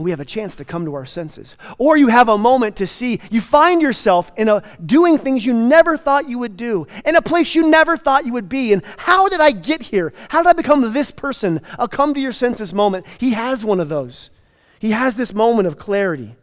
We 0.00 0.10
have 0.10 0.20
a 0.20 0.24
chance 0.24 0.56
to 0.56 0.64
come 0.64 0.84
to 0.86 0.94
our 0.94 1.04
senses. 1.04 1.56
Or 1.78 1.96
you 1.96 2.08
have 2.08 2.28
a 2.28 2.38
moment 2.38 2.76
to 2.76 2.86
see, 2.86 3.20
you 3.30 3.40
find 3.40 3.82
yourself 3.82 4.32
in 4.36 4.48
a 4.48 4.62
doing 4.84 5.18
things 5.18 5.44
you 5.44 5.52
never 5.52 5.96
thought 5.96 6.28
you 6.28 6.38
would 6.38 6.56
do, 6.56 6.86
in 7.04 7.16
a 7.16 7.22
place 7.22 7.54
you 7.54 7.68
never 7.68 7.96
thought 7.96 8.26
you 8.26 8.32
would 8.32 8.48
be. 8.48 8.72
And 8.72 8.82
how 8.96 9.28
did 9.28 9.40
I 9.40 9.50
get 9.50 9.82
here? 9.82 10.12
How 10.30 10.42
did 10.42 10.48
I 10.48 10.52
become 10.54 10.92
this 10.92 11.10
person? 11.10 11.60
A 11.78 11.86
come 11.86 12.14
to 12.14 12.20
your 12.20 12.32
senses 12.32 12.72
moment. 12.72 13.06
He 13.18 13.32
has 13.32 13.64
one 13.64 13.80
of 13.80 13.88
those. 13.88 14.30
He 14.78 14.92
has 14.92 15.16
this 15.16 15.34
moment 15.34 15.68
of 15.68 15.78
clarity. 15.78 16.36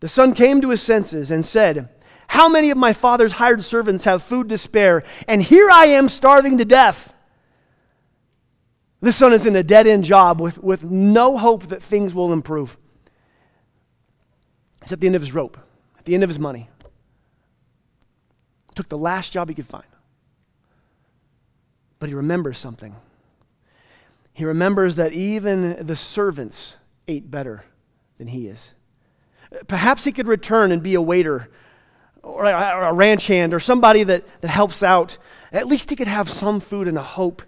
The 0.00 0.08
son 0.08 0.32
came 0.32 0.60
to 0.60 0.70
his 0.70 0.80
senses 0.80 1.30
and 1.30 1.44
said, 1.44 1.88
How 2.28 2.48
many 2.48 2.70
of 2.70 2.78
my 2.78 2.92
father's 2.92 3.32
hired 3.32 3.64
servants 3.64 4.04
have 4.04 4.22
food 4.22 4.48
to 4.48 4.58
spare? 4.58 5.02
And 5.26 5.42
here 5.42 5.68
I 5.70 5.86
am 5.86 6.08
starving 6.08 6.58
to 6.58 6.64
death. 6.64 7.14
This 9.00 9.16
son 9.16 9.32
is 9.32 9.46
in 9.46 9.54
a 9.54 9.62
dead 9.62 9.86
end 9.86 10.04
job 10.04 10.40
with, 10.40 10.58
with 10.62 10.84
no 10.84 11.38
hope 11.38 11.66
that 11.68 11.82
things 11.82 12.14
will 12.14 12.32
improve. 12.32 12.76
He's 14.82 14.92
at 14.92 15.00
the 15.00 15.06
end 15.06 15.16
of 15.16 15.22
his 15.22 15.32
rope, 15.32 15.56
at 15.98 16.04
the 16.04 16.14
end 16.14 16.24
of 16.24 16.30
his 16.30 16.38
money. 16.38 16.68
Took 18.74 18.88
the 18.88 18.98
last 18.98 19.32
job 19.32 19.48
he 19.48 19.54
could 19.54 19.66
find. 19.66 19.84
But 21.98 22.08
he 22.08 22.14
remembers 22.14 22.58
something. 22.58 22.94
He 24.32 24.44
remembers 24.44 24.96
that 24.96 25.12
even 25.12 25.84
the 25.84 25.96
servants 25.96 26.76
ate 27.08 27.30
better 27.30 27.64
than 28.18 28.28
he 28.28 28.46
is. 28.46 28.72
Perhaps 29.66 30.04
he 30.04 30.12
could 30.12 30.26
return 30.26 30.70
and 30.70 30.82
be 30.82 30.94
a 30.94 31.00
waiter 31.00 31.48
or 32.22 32.44
a, 32.44 32.92
ranch 32.92 33.26
hand 33.26 33.54
or 33.54 33.60
somebody 33.60 34.04
that, 34.04 34.24
that 34.40 34.48
helps 34.48 34.82
out. 34.82 35.18
At 35.52 35.66
least 35.66 35.90
he 35.90 35.96
could 35.96 36.08
have 36.08 36.28
some 36.28 36.60
food 36.60 36.86
and 36.86 36.98
a 36.98 37.02
hope. 37.02 37.42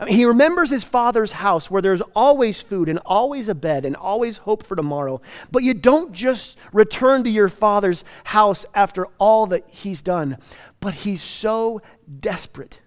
I 0.00 0.04
mean, 0.04 0.16
he 0.16 0.24
remembers 0.24 0.70
his 0.70 0.84
father's 0.84 1.32
house 1.32 1.70
where 1.70 1.82
there's 1.82 2.02
always 2.16 2.60
food 2.60 2.88
and 2.88 2.98
always 3.06 3.48
a 3.48 3.54
bed 3.54 3.84
and 3.84 3.94
always 3.94 4.38
hope 4.38 4.64
for 4.64 4.74
tomorrow. 4.74 5.20
But 5.52 5.62
you 5.62 5.74
don't 5.74 6.12
just 6.12 6.58
return 6.72 7.24
to 7.24 7.30
your 7.30 7.48
father's 7.48 8.04
house 8.24 8.66
after 8.74 9.06
all 9.18 9.46
that 9.46 9.68
he's 9.68 10.02
done. 10.02 10.38
But 10.80 10.94
he's 10.94 11.22
so 11.22 11.80
desperate. 12.20 12.80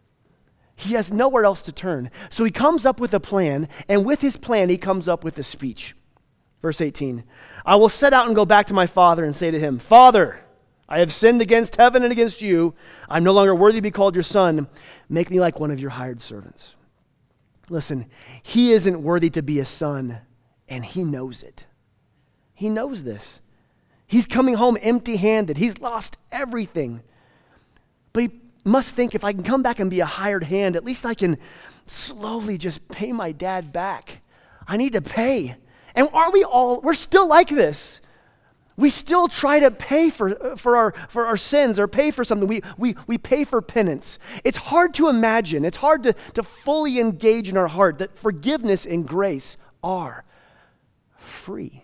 He 0.75 0.93
has 0.93 1.11
nowhere 1.11 1.45
else 1.45 1.61
to 1.63 1.71
turn. 1.71 2.11
So 2.29 2.43
he 2.43 2.51
comes 2.51 2.85
up 2.85 2.99
with 2.99 3.13
a 3.13 3.19
plan, 3.19 3.67
and 3.89 4.05
with 4.05 4.21
his 4.21 4.37
plan, 4.37 4.69
he 4.69 4.77
comes 4.77 5.07
up 5.07 5.23
with 5.23 5.37
a 5.39 5.43
speech. 5.43 5.95
Verse 6.61 6.81
18 6.81 7.23
I 7.65 7.75
will 7.75 7.89
set 7.89 8.13
out 8.13 8.27
and 8.27 8.35
go 8.35 8.45
back 8.45 8.67
to 8.67 8.73
my 8.73 8.85
father 8.85 9.23
and 9.23 9.35
say 9.35 9.51
to 9.51 9.59
him, 9.59 9.79
Father, 9.79 10.39
I 10.87 10.99
have 10.99 11.11
sinned 11.11 11.41
against 11.41 11.75
heaven 11.75 12.03
and 12.03 12.11
against 12.11 12.41
you. 12.41 12.75
I'm 13.09 13.23
no 13.23 13.33
longer 13.33 13.53
worthy 13.53 13.79
to 13.79 13.81
be 13.81 13.91
called 13.91 14.15
your 14.15 14.23
son. 14.23 14.67
Make 15.09 15.29
me 15.29 15.39
like 15.39 15.59
one 15.59 15.71
of 15.71 15.79
your 15.79 15.89
hired 15.89 16.21
servants. 16.21 16.76
Listen, 17.69 18.09
he 18.43 18.71
isn't 18.71 19.01
worthy 19.01 19.29
to 19.31 19.41
be 19.41 19.59
a 19.59 19.65
son, 19.65 20.19
and 20.69 20.85
he 20.85 21.03
knows 21.03 21.43
it. 21.43 21.65
He 22.53 22.69
knows 22.69 23.03
this. 23.03 23.41
He's 24.07 24.25
coming 24.25 24.55
home 24.55 24.77
empty 24.81 25.17
handed. 25.17 25.57
He's 25.57 25.77
lost 25.79 26.17
everything. 26.31 27.01
But 28.13 28.23
he 28.23 28.31
must 28.63 28.95
think 28.95 29.13
if 29.13 29.23
I 29.23 29.33
can 29.33 29.43
come 29.43 29.61
back 29.61 29.79
and 29.79 29.91
be 29.91 29.99
a 29.99 30.05
hired 30.05 30.45
hand, 30.45 30.75
at 30.75 30.85
least 30.85 31.05
I 31.05 31.13
can 31.13 31.37
slowly 31.87 32.57
just 32.57 32.87
pay 32.87 33.11
my 33.11 33.31
dad 33.31 33.73
back. 33.73 34.21
I 34.67 34.77
need 34.77 34.93
to 34.93 35.01
pay. 35.01 35.57
And 35.93 36.07
aren't 36.13 36.33
we 36.33 36.43
all, 36.43 36.79
we're 36.81 36.93
still 36.93 37.27
like 37.27 37.49
this. 37.49 38.01
We 38.77 38.91
still 38.91 39.27
try 39.27 39.59
to 39.59 39.71
pay 39.71 40.11
for, 40.11 40.55
for, 40.55 40.77
our, 40.77 40.93
for 41.09 41.25
our 41.25 41.35
sins 41.35 41.79
or 41.79 41.87
pay 41.87 42.11
for 42.11 42.23
something. 42.23 42.47
We, 42.47 42.61
we, 42.77 42.95
we 43.07 43.17
pay 43.17 43.43
for 43.43 43.59
penance. 43.59 44.19
It's 44.43 44.57
hard 44.57 44.93
to 44.95 45.09
imagine, 45.09 45.65
it's 45.65 45.77
hard 45.77 46.03
to, 46.03 46.13
to 46.33 46.43
fully 46.43 46.99
engage 46.99 47.49
in 47.49 47.57
our 47.57 47.67
heart 47.67 47.97
that 47.97 48.15
forgiveness 48.15 48.85
and 48.85 49.07
grace 49.07 49.57
are 49.83 50.23
free. 51.17 51.83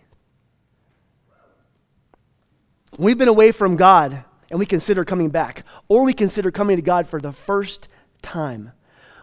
We've 2.96 3.18
been 3.18 3.28
away 3.28 3.50
from 3.50 3.74
God 3.74 4.24
and 4.50 4.60
we 4.60 4.66
consider 4.66 5.04
coming 5.04 5.30
back, 5.30 5.64
or 5.88 6.04
we 6.04 6.12
consider 6.12 6.52
coming 6.52 6.76
to 6.76 6.82
God 6.82 7.08
for 7.08 7.20
the 7.20 7.32
first 7.32 7.88
time. 8.22 8.70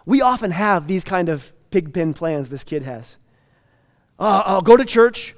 We 0.06 0.22
often 0.22 0.52
have 0.52 0.88
these 0.88 1.06
kind 1.06 1.30
of 1.30 1.54
pig 1.70 1.94
pen 1.94 2.14
plans 2.14 2.50
this 2.50 2.66
kid 2.66 2.84
has. 2.84 3.18
Uh, 4.20 4.44
I'll 4.46 4.62
go 4.62 4.76
to 4.76 4.84
church, 4.84 5.36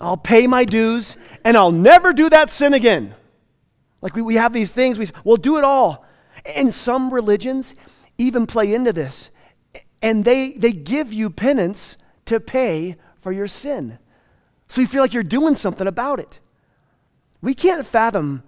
I'll 0.00 0.16
pay 0.16 0.46
my 0.46 0.64
dues, 0.64 1.16
and 1.44 1.56
I'll 1.56 1.72
never 1.72 2.12
do 2.12 2.28
that 2.30 2.50
sin 2.50 2.74
again. 2.74 3.14
Like 4.02 4.14
we, 4.14 4.22
we 4.22 4.34
have 4.34 4.52
these 4.52 4.70
things, 4.70 4.98
we, 4.98 5.08
we'll 5.24 5.36
do 5.36 5.56
it 5.56 5.64
all. 5.64 6.04
And 6.44 6.72
some 6.72 7.12
religions 7.12 7.74
even 8.18 8.46
play 8.46 8.74
into 8.74 8.92
this. 8.92 9.30
And 10.02 10.24
they, 10.24 10.52
they 10.52 10.72
give 10.72 11.12
you 11.12 11.30
penance 11.30 11.96
to 12.26 12.38
pay 12.40 12.96
for 13.20 13.32
your 13.32 13.46
sin. 13.46 13.98
So 14.68 14.80
you 14.80 14.86
feel 14.86 15.02
like 15.02 15.14
you're 15.14 15.22
doing 15.22 15.54
something 15.54 15.86
about 15.86 16.18
it. 16.18 16.40
We 17.40 17.54
can't 17.54 17.86
fathom 17.86 18.42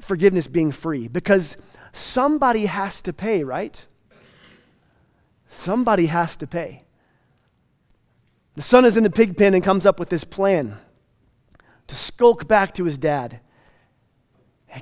forgiveness 0.00 0.46
being 0.46 0.72
free 0.72 1.08
because 1.08 1.56
somebody 1.92 2.66
has 2.66 3.00
to 3.02 3.12
pay, 3.12 3.44
right? 3.44 3.86
Somebody 5.46 6.06
has 6.06 6.36
to 6.36 6.46
pay. 6.46 6.84
The 8.60 8.66
son 8.66 8.84
is 8.84 8.98
in 8.98 9.04
the 9.04 9.10
pig 9.10 9.38
pen 9.38 9.54
and 9.54 9.64
comes 9.64 9.86
up 9.86 9.98
with 9.98 10.10
this 10.10 10.22
plan 10.22 10.76
to 11.86 11.96
skulk 11.96 12.46
back 12.46 12.74
to 12.74 12.84
his 12.84 12.98
dad, 12.98 13.40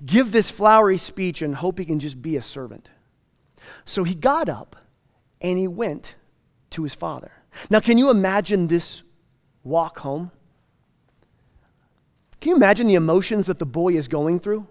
give 0.04 0.32
this 0.32 0.50
flowery 0.50 0.98
speech, 0.98 1.42
and 1.42 1.54
hope 1.54 1.78
he 1.78 1.84
can 1.84 2.00
just 2.00 2.20
be 2.20 2.36
a 2.36 2.42
servant. 2.42 2.88
So 3.84 4.02
he 4.02 4.16
got 4.16 4.48
up 4.48 4.74
and 5.40 5.60
he 5.60 5.68
went 5.68 6.16
to 6.70 6.82
his 6.82 6.92
father. 6.92 7.30
Now, 7.70 7.78
can 7.78 7.98
you 7.98 8.10
imagine 8.10 8.66
this 8.66 9.04
walk 9.62 10.00
home? 10.00 10.32
Can 12.40 12.50
you 12.50 12.56
imagine 12.56 12.88
the 12.88 12.96
emotions 12.96 13.46
that 13.46 13.60
the 13.60 13.64
boy 13.64 13.92
is 13.92 14.08
going 14.08 14.40
through? 14.40 14.66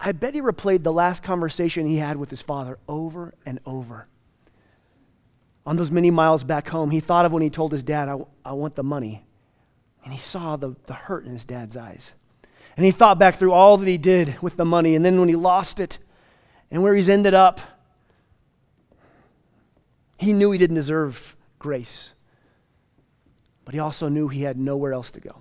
I 0.00 0.12
bet 0.12 0.32
he 0.32 0.40
replayed 0.40 0.84
the 0.84 0.92
last 0.94 1.22
conversation 1.22 1.86
he 1.86 1.98
had 1.98 2.16
with 2.16 2.30
his 2.30 2.40
father 2.40 2.78
over 2.88 3.34
and 3.44 3.60
over 3.66 4.06
on 5.66 5.76
those 5.76 5.90
many 5.90 6.10
miles 6.10 6.44
back 6.44 6.68
home, 6.68 6.90
he 6.90 7.00
thought 7.00 7.24
of 7.24 7.32
when 7.32 7.42
he 7.42 7.50
told 7.50 7.72
his 7.72 7.82
dad, 7.82 8.08
I, 8.08 8.18
I 8.44 8.52
want 8.52 8.74
the 8.74 8.82
money. 8.82 9.24
And 10.04 10.12
he 10.12 10.18
saw 10.18 10.56
the, 10.56 10.76
the 10.86 10.92
hurt 10.92 11.24
in 11.24 11.32
his 11.32 11.44
dad's 11.44 11.76
eyes. 11.76 12.12
And 12.76 12.84
he 12.84 12.92
thought 12.92 13.18
back 13.18 13.36
through 13.36 13.52
all 13.52 13.76
that 13.78 13.88
he 13.88 13.98
did 13.98 14.40
with 14.42 14.56
the 14.56 14.64
money, 14.64 14.94
and 14.94 15.04
then 15.04 15.18
when 15.18 15.28
he 15.28 15.36
lost 15.36 15.80
it 15.80 15.98
and 16.70 16.82
where 16.82 16.94
he's 16.94 17.08
ended 17.08 17.32
up, 17.32 17.60
he 20.18 20.32
knew 20.32 20.50
he 20.50 20.58
didn't 20.58 20.76
deserve 20.76 21.36
grace. 21.58 22.10
But 23.64 23.74
he 23.74 23.80
also 23.80 24.08
knew 24.08 24.28
he 24.28 24.42
had 24.42 24.58
nowhere 24.58 24.92
else 24.92 25.10
to 25.12 25.20
go. 25.20 25.40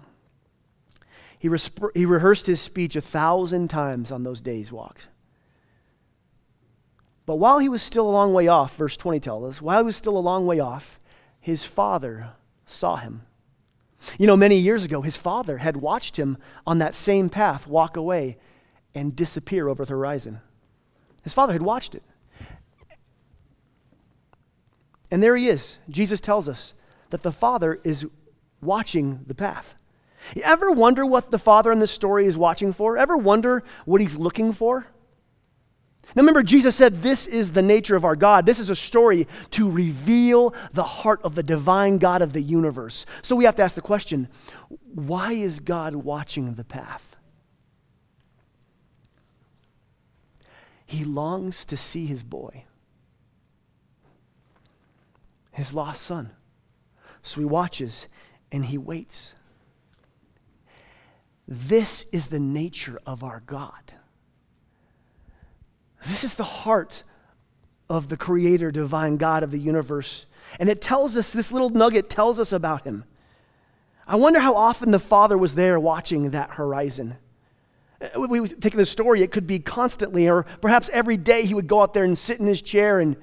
He, 1.39 1.49
resp- 1.49 1.95
he 1.95 2.05
rehearsed 2.05 2.45
his 2.45 2.61
speech 2.61 2.95
a 2.95 3.01
thousand 3.01 3.69
times 3.69 4.11
on 4.11 4.23
those 4.23 4.41
days 4.41 4.71
walked. 4.71 5.07
But 7.25 7.35
while 7.35 7.59
he 7.59 7.69
was 7.69 7.81
still 7.81 8.09
a 8.09 8.11
long 8.11 8.33
way 8.33 8.47
off, 8.47 8.75
verse 8.75 8.97
20 8.97 9.19
tells 9.19 9.49
us, 9.49 9.61
while 9.61 9.79
he 9.79 9.85
was 9.85 9.95
still 9.95 10.17
a 10.17 10.19
long 10.19 10.45
way 10.45 10.59
off, 10.59 10.99
his 11.39 11.63
father 11.63 12.31
saw 12.65 12.97
him. 12.97 13.21
You 14.19 14.27
know, 14.27 14.35
many 14.35 14.57
years 14.57 14.83
ago, 14.83 15.01
his 15.01 15.15
father 15.15 15.59
had 15.59 15.77
watched 15.77 16.17
him 16.17 16.37
on 16.67 16.79
that 16.79 16.95
same 16.95 17.29
path 17.29 17.65
walk 17.65 17.95
away 17.95 18.37
and 18.93 19.15
disappear 19.15 19.69
over 19.69 19.85
the 19.85 19.91
horizon. 19.91 20.41
His 21.23 21.33
father 21.33 21.53
had 21.53 21.61
watched 21.61 21.95
it. 21.95 22.03
And 25.09 25.21
there 25.21 25.35
he 25.35 25.47
is. 25.47 25.77
Jesus 25.89 26.19
tells 26.19 26.49
us 26.49 26.73
that 27.11 27.23
the 27.23 27.31
father 27.31 27.79
is 27.83 28.05
watching 28.61 29.21
the 29.27 29.35
path. 29.35 29.75
You 30.35 30.41
ever 30.43 30.71
wonder 30.71 31.05
what 31.05 31.31
the 31.31 31.39
father 31.39 31.71
in 31.71 31.79
this 31.79 31.91
story 31.91 32.25
is 32.25 32.35
watching 32.35 32.73
for? 32.73 32.97
Ever 32.97 33.15
wonder 33.15 33.63
what 33.85 34.01
he's 34.01 34.15
looking 34.15 34.53
for? 34.53 34.87
Now 36.15 36.21
remember, 36.21 36.43
Jesus 36.43 36.75
said, 36.75 37.01
This 37.01 37.25
is 37.25 37.51
the 37.51 37.61
nature 37.61 37.95
of 37.95 38.05
our 38.05 38.15
God. 38.15 38.45
This 38.45 38.59
is 38.59 38.69
a 38.69 38.75
story 38.75 39.27
to 39.51 39.69
reveal 39.69 40.53
the 40.71 40.83
heart 40.83 41.21
of 41.23 41.35
the 41.35 41.43
divine 41.43 41.97
God 41.97 42.21
of 42.21 42.33
the 42.33 42.41
universe. 42.41 43.05
So 43.21 43.35
we 43.35 43.45
have 43.45 43.55
to 43.55 43.63
ask 43.63 43.75
the 43.75 43.81
question 43.81 44.27
why 44.93 45.33
is 45.33 45.59
God 45.59 45.95
watching 45.95 46.53
the 46.53 46.63
path? 46.63 47.15
He 50.85 51.03
longs 51.03 51.65
to 51.65 51.77
see 51.77 52.05
his 52.05 52.21
boy, 52.21 52.65
his 55.51 55.73
lost 55.73 56.03
son. 56.03 56.31
So 57.23 57.41
he 57.41 57.45
watches 57.45 58.07
and 58.51 58.65
he 58.65 58.77
waits. 58.77 59.33
This 61.47 62.05
is 62.11 62.27
the 62.27 62.39
nature 62.39 62.99
of 63.05 63.23
our 63.23 63.41
God. 63.45 63.93
This 66.07 66.23
is 66.23 66.35
the 66.35 66.43
heart 66.43 67.03
of 67.89 68.07
the 68.07 68.17
creator, 68.17 68.71
divine 68.71 69.17
God 69.17 69.43
of 69.43 69.51
the 69.51 69.59
universe. 69.59 70.25
And 70.59 70.69
it 70.69 70.81
tells 70.81 71.17
us, 71.17 71.31
this 71.31 71.51
little 71.51 71.69
nugget 71.69 72.09
tells 72.09 72.39
us 72.39 72.51
about 72.51 72.85
him. 72.85 73.05
I 74.05 74.15
wonder 74.15 74.39
how 74.39 74.55
often 74.55 74.91
the 74.91 74.99
father 74.99 75.37
was 75.37 75.55
there 75.55 75.79
watching 75.79 76.31
that 76.31 76.51
horizon. 76.51 77.17
Uh, 78.01 78.27
we 78.27 78.41
take 78.41 78.59
taking 78.59 78.79
the 78.79 78.85
story, 78.85 79.21
it 79.21 79.31
could 79.31 79.47
be 79.47 79.59
constantly, 79.59 80.29
or 80.29 80.43
perhaps 80.61 80.89
every 80.91 81.15
day 81.15 81.45
he 81.45 81.53
would 81.53 81.67
go 81.67 81.81
out 81.81 81.93
there 81.93 82.03
and 82.03 82.17
sit 82.17 82.39
in 82.39 82.47
his 82.47 82.61
chair 82.61 82.99
and 82.99 83.15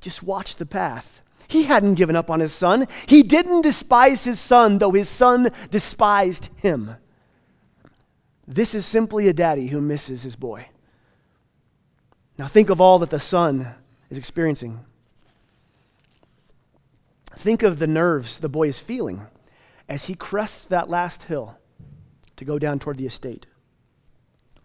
just 0.00 0.22
watch 0.22 0.56
the 0.56 0.66
path. 0.66 1.20
He 1.46 1.64
hadn't 1.64 1.94
given 1.94 2.16
up 2.16 2.30
on 2.30 2.40
his 2.40 2.52
son. 2.52 2.86
He 3.06 3.22
didn't 3.22 3.62
despise 3.62 4.24
his 4.24 4.38
son, 4.38 4.78
though 4.78 4.92
his 4.92 5.08
son 5.08 5.50
despised 5.70 6.50
him. 6.56 6.96
This 8.46 8.74
is 8.74 8.86
simply 8.86 9.28
a 9.28 9.34
daddy 9.34 9.66
who 9.66 9.80
misses 9.80 10.22
his 10.22 10.36
boy. 10.36 10.68
Now 12.38 12.46
think 12.46 12.70
of 12.70 12.80
all 12.80 12.98
that 13.00 13.10
the 13.10 13.20
son 13.20 13.74
is 14.10 14.16
experiencing. 14.16 14.80
Think 17.36 17.62
of 17.62 17.78
the 17.78 17.86
nerves 17.86 18.38
the 18.38 18.48
boy 18.48 18.68
is 18.68 18.78
feeling 18.78 19.26
as 19.88 20.06
he 20.06 20.14
crests 20.14 20.64
that 20.66 20.88
last 20.88 21.24
hill 21.24 21.58
to 22.36 22.44
go 22.44 22.58
down 22.58 22.78
toward 22.78 22.98
the 22.98 23.06
estate. 23.06 23.46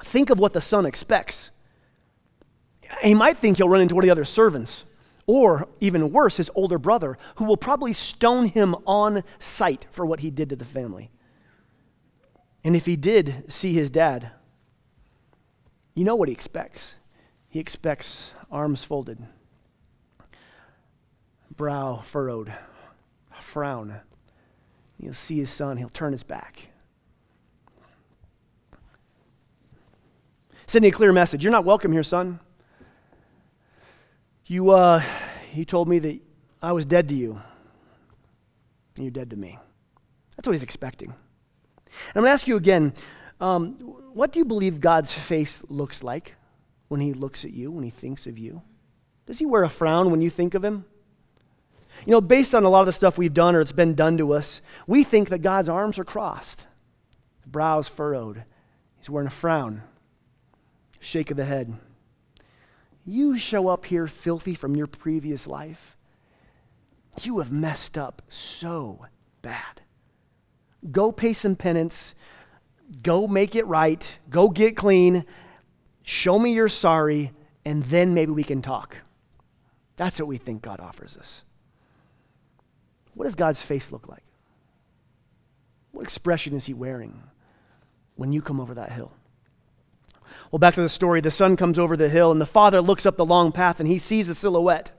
Think 0.04 0.30
of 0.30 0.40
what 0.40 0.54
the 0.54 0.62
son 0.62 0.86
expects. 0.86 1.52
He 3.02 3.14
might 3.14 3.38
think 3.38 3.58
he'll 3.58 3.70
run 3.70 3.82
into 3.82 3.96
one 3.96 4.04
of 4.04 4.08
the 4.08 4.12
other 4.12 4.26
servants, 4.26 4.86
or 5.26 5.68
even 5.80 6.12
worse, 6.12 6.38
his 6.38 6.52
older 6.54 6.78
brother, 6.78 7.18
who 7.36 7.46
will 7.46 7.58
probably 7.58 7.94
stone 7.94 8.48
him 8.48 8.76
on 8.86 9.24
sight 9.40 9.88
for 9.90 10.06
what 10.06 10.20
he 10.20 10.30
did 10.30 10.50
to 10.50 10.56
the 10.56 10.66
family. 10.66 11.10
And 12.64 12.76
if 12.76 12.86
he 12.86 12.96
did 12.96 13.52
see 13.52 13.74
his 13.74 13.90
dad, 13.90 14.32
you 15.96 16.04
know 16.04 16.16
what 16.16 16.28
he 16.28 16.34
expects. 16.34 16.96
He 17.54 17.60
expects 17.60 18.34
arms 18.52 18.84
folded, 18.84 19.20
brow 21.56 21.98
furrowed, 21.98 22.52
a 23.38 23.42
frown. 23.44 24.00
He'll 25.00 25.14
see 25.14 25.38
his 25.38 25.52
son, 25.52 25.78
he'll 25.78 25.88
turn 25.88 26.14
his 26.14 26.24
back. 26.24 26.70
Sending 30.66 30.90
a 30.90 30.96
clear 30.96 31.14
message 31.14 31.44
You're 31.44 31.52
not 31.52 31.64
welcome 31.64 31.92
here, 31.92 32.02
son. 32.02 32.40
You, 34.48 34.72
uh, 34.72 35.04
You 35.54 35.64
told 35.64 35.88
me 35.88 36.00
that 36.00 36.20
I 36.60 36.72
was 36.72 36.88
dead 36.88 37.08
to 37.10 37.16
you, 37.16 37.40
and 38.96 39.06
you're 39.06 39.12
dead 39.12 39.30
to 39.30 39.36
me. 39.36 39.60
That's 40.36 40.48
what 40.48 40.54
he's 40.54 40.64
expecting. 40.64 41.10
And 41.10 42.16
I'm 42.16 42.24
going 42.24 42.30
to 42.30 42.34
ask 42.34 42.48
you 42.48 42.56
again 42.56 42.96
um, 43.40 43.74
what 44.16 44.34
do 44.34 44.40
you 44.40 44.46
believe 44.46 44.82
God's 44.82 45.14
face 45.14 45.62
looks 45.70 46.02
like 46.02 46.34
when 46.94 47.02
he 47.02 47.12
looks 47.12 47.44
at 47.44 47.52
you, 47.52 47.72
when 47.72 47.84
he 47.84 47.90
thinks 47.90 48.28
of 48.28 48.38
you? 48.38 48.62
Does 49.26 49.40
he 49.40 49.48
wear 49.48 49.64
a 49.64 49.70
frown 49.70 50.12
when 50.12 50.22
you 50.22 50.30
think 50.30 50.54
of 50.54 50.64
him? 50.64 50.86
You 52.06 52.12
know, 52.12 52.22
based 52.22 52.54
on 52.54 52.66
a 52.66 52.70
lot 52.70 52.82
of 52.82 52.86
the 52.86 52.92
stuff 52.92 53.18
we've 53.18 53.34
done 53.34 53.56
or 53.56 53.62
it's 53.62 53.72
been 53.72 53.96
done 53.96 54.16
to 54.20 54.32
us, 54.32 54.62
we 54.86 55.04
think 55.04 55.30
that 55.30 55.40
God's 55.40 55.68
arms 55.68 55.98
are 55.98 56.04
crossed, 56.04 56.68
brows 57.48 57.88
furrowed. 57.88 58.44
He's 59.00 59.10
wearing 59.10 59.26
a 59.26 59.32
frown, 59.32 59.82
shake 61.00 61.32
of 61.32 61.38
the 61.38 61.46
head. 61.46 61.74
You 63.08 63.40
show 63.40 63.70
up 63.70 63.88
here 63.88 64.06
filthy 64.06 64.54
from 64.54 64.76
your 64.76 64.86
previous 64.86 65.48
life. 65.48 65.98
You 67.24 67.40
have 67.40 67.52
messed 67.52 67.98
up 67.98 68.22
so 68.30 69.08
bad. 69.42 69.82
Go 70.92 71.12
pay 71.12 71.34
some 71.34 71.56
penance. 71.56 72.14
Go 73.02 73.28
make 73.28 73.56
it 73.56 73.66
right. 73.66 74.20
Go 74.30 74.50
get 74.50 74.78
clean. 74.78 75.26
Show 76.04 76.38
me 76.38 76.54
you're 76.54 76.70
sorry, 76.70 77.32
and 77.66 77.84
then 77.84 78.14
maybe 78.14 78.32
we 78.32 78.44
can 78.44 78.62
talk. 78.62 78.98
That's 79.96 80.20
what 80.20 80.28
we 80.28 80.38
think 80.38 80.62
God 80.62 80.80
offers 80.80 81.18
us. 81.18 81.44
What 83.14 83.26
does 83.26 83.36
God's 83.36 83.62
face 83.62 83.92
look 83.92 84.08
like? 84.08 84.24
What 85.92 86.04
expression 86.04 86.56
is 86.56 86.66
he 86.66 86.74
wearing 86.74 87.24
when 88.16 88.34
you 88.34 88.42
come 88.42 88.60
over 88.60 88.74
that 88.74 88.92
hill? 88.92 89.12
Well, 90.52 90.60
back 90.60 90.74
to 90.76 90.82
the 90.82 90.90
story. 90.90 91.22
The 91.22 91.32
son 91.32 91.56
comes 91.56 91.78
over 91.78 91.96
the 91.96 92.10
hill, 92.10 92.32
and 92.32 92.42
the 92.42 92.46
father 92.46 92.82
looks 92.82 93.06
up 93.06 93.18
the 93.18 93.26
long 93.26 93.52
path 93.52 93.80
and 93.80 93.88
he 93.88 94.00
sees 94.00 94.30
a 94.30 94.36
silhouette. 94.36 94.92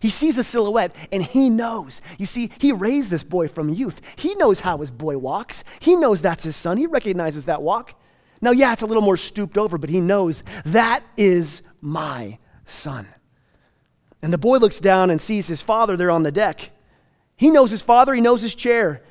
He 0.00 0.10
sees 0.10 0.38
a 0.38 0.44
silhouette 0.44 0.94
and 1.12 1.22
he 1.22 1.48
knows. 1.50 2.00
You 2.18 2.26
see, 2.26 2.50
he 2.58 2.72
raised 2.72 3.10
this 3.10 3.24
boy 3.24 3.48
from 3.48 3.68
youth. 3.68 4.00
He 4.16 4.34
knows 4.34 4.60
how 4.60 4.78
his 4.78 4.90
boy 4.90 5.18
walks. 5.18 5.64
He 5.80 5.96
knows 5.96 6.20
that's 6.20 6.44
his 6.44 6.56
son. 6.56 6.76
He 6.76 6.86
recognizes 6.86 7.44
that 7.44 7.62
walk. 7.62 7.98
Now, 8.46 8.52
yeah, 8.52 8.72
it's 8.72 8.82
a 8.82 8.86
little 8.86 9.02
more 9.02 9.16
stooped 9.16 9.58
over, 9.58 9.76
but 9.76 9.90
he 9.90 10.00
knows 10.00 10.44
that 10.66 11.02
is 11.16 11.62
my 11.80 12.38
son. 12.64 13.08
And 14.22 14.32
the 14.32 14.38
boy 14.38 14.58
looks 14.58 14.78
down 14.78 15.10
and 15.10 15.20
sees 15.20 15.48
his 15.48 15.62
father 15.62 15.96
there 15.96 16.12
on 16.12 16.22
the 16.22 16.30
deck. 16.30 16.70
He 17.34 17.50
knows 17.50 17.72
his 17.72 17.82
father, 17.82 18.14
he 18.14 18.20
knows 18.20 18.42
his 18.42 18.54
chair. 18.54 19.02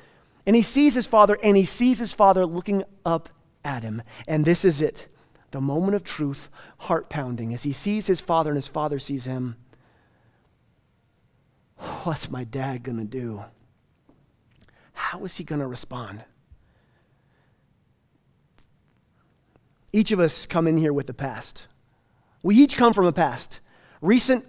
And 0.46 0.56
he 0.56 0.62
sees 0.62 0.94
his 0.94 1.06
father, 1.06 1.36
and 1.42 1.54
he 1.54 1.66
sees 1.66 1.98
his 1.98 2.14
father 2.14 2.46
looking 2.46 2.82
up 3.04 3.28
at 3.62 3.82
him. 3.82 4.00
And 4.26 4.46
this 4.46 4.64
is 4.64 4.80
it 4.80 5.06
the 5.50 5.60
moment 5.60 5.96
of 5.96 6.02
truth, 6.02 6.48
heart 6.78 7.10
pounding, 7.10 7.52
as 7.52 7.62
he 7.62 7.74
sees 7.74 8.06
his 8.06 8.22
father 8.22 8.52
and 8.52 8.56
his 8.56 8.68
father 8.68 8.98
sees 8.98 9.26
him. 9.26 9.56
What's 12.04 12.30
my 12.30 12.44
dad 12.44 12.84
going 12.84 12.96
to 12.96 13.04
do? 13.04 13.44
How 14.94 15.26
is 15.26 15.36
he 15.36 15.44
going 15.44 15.60
to 15.60 15.66
respond? 15.66 16.24
Each 19.92 20.12
of 20.12 20.20
us 20.20 20.46
come 20.46 20.66
in 20.66 20.76
here 20.76 20.92
with 20.92 21.06
the 21.06 21.14
past. 21.14 21.66
We 22.42 22.56
each 22.56 22.76
come 22.76 22.92
from 22.92 23.06
a 23.06 23.12
past, 23.12 23.60
recent 24.00 24.46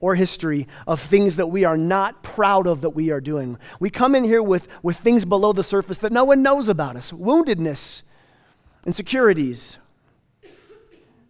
or 0.00 0.14
history, 0.14 0.66
of 0.86 1.00
things 1.00 1.36
that 1.36 1.46
we 1.46 1.64
are 1.64 1.76
not 1.76 2.22
proud 2.22 2.66
of 2.66 2.80
that 2.82 2.90
we 2.90 3.10
are 3.10 3.20
doing. 3.20 3.58
We 3.80 3.90
come 3.90 4.14
in 4.14 4.24
here 4.24 4.42
with, 4.42 4.68
with 4.82 4.98
things 4.98 5.24
below 5.24 5.52
the 5.52 5.64
surface 5.64 5.98
that 5.98 6.12
no 6.12 6.24
one 6.24 6.42
knows 6.42 6.68
about 6.68 6.96
us 6.96 7.12
woundedness, 7.12 8.02
insecurities, 8.84 9.78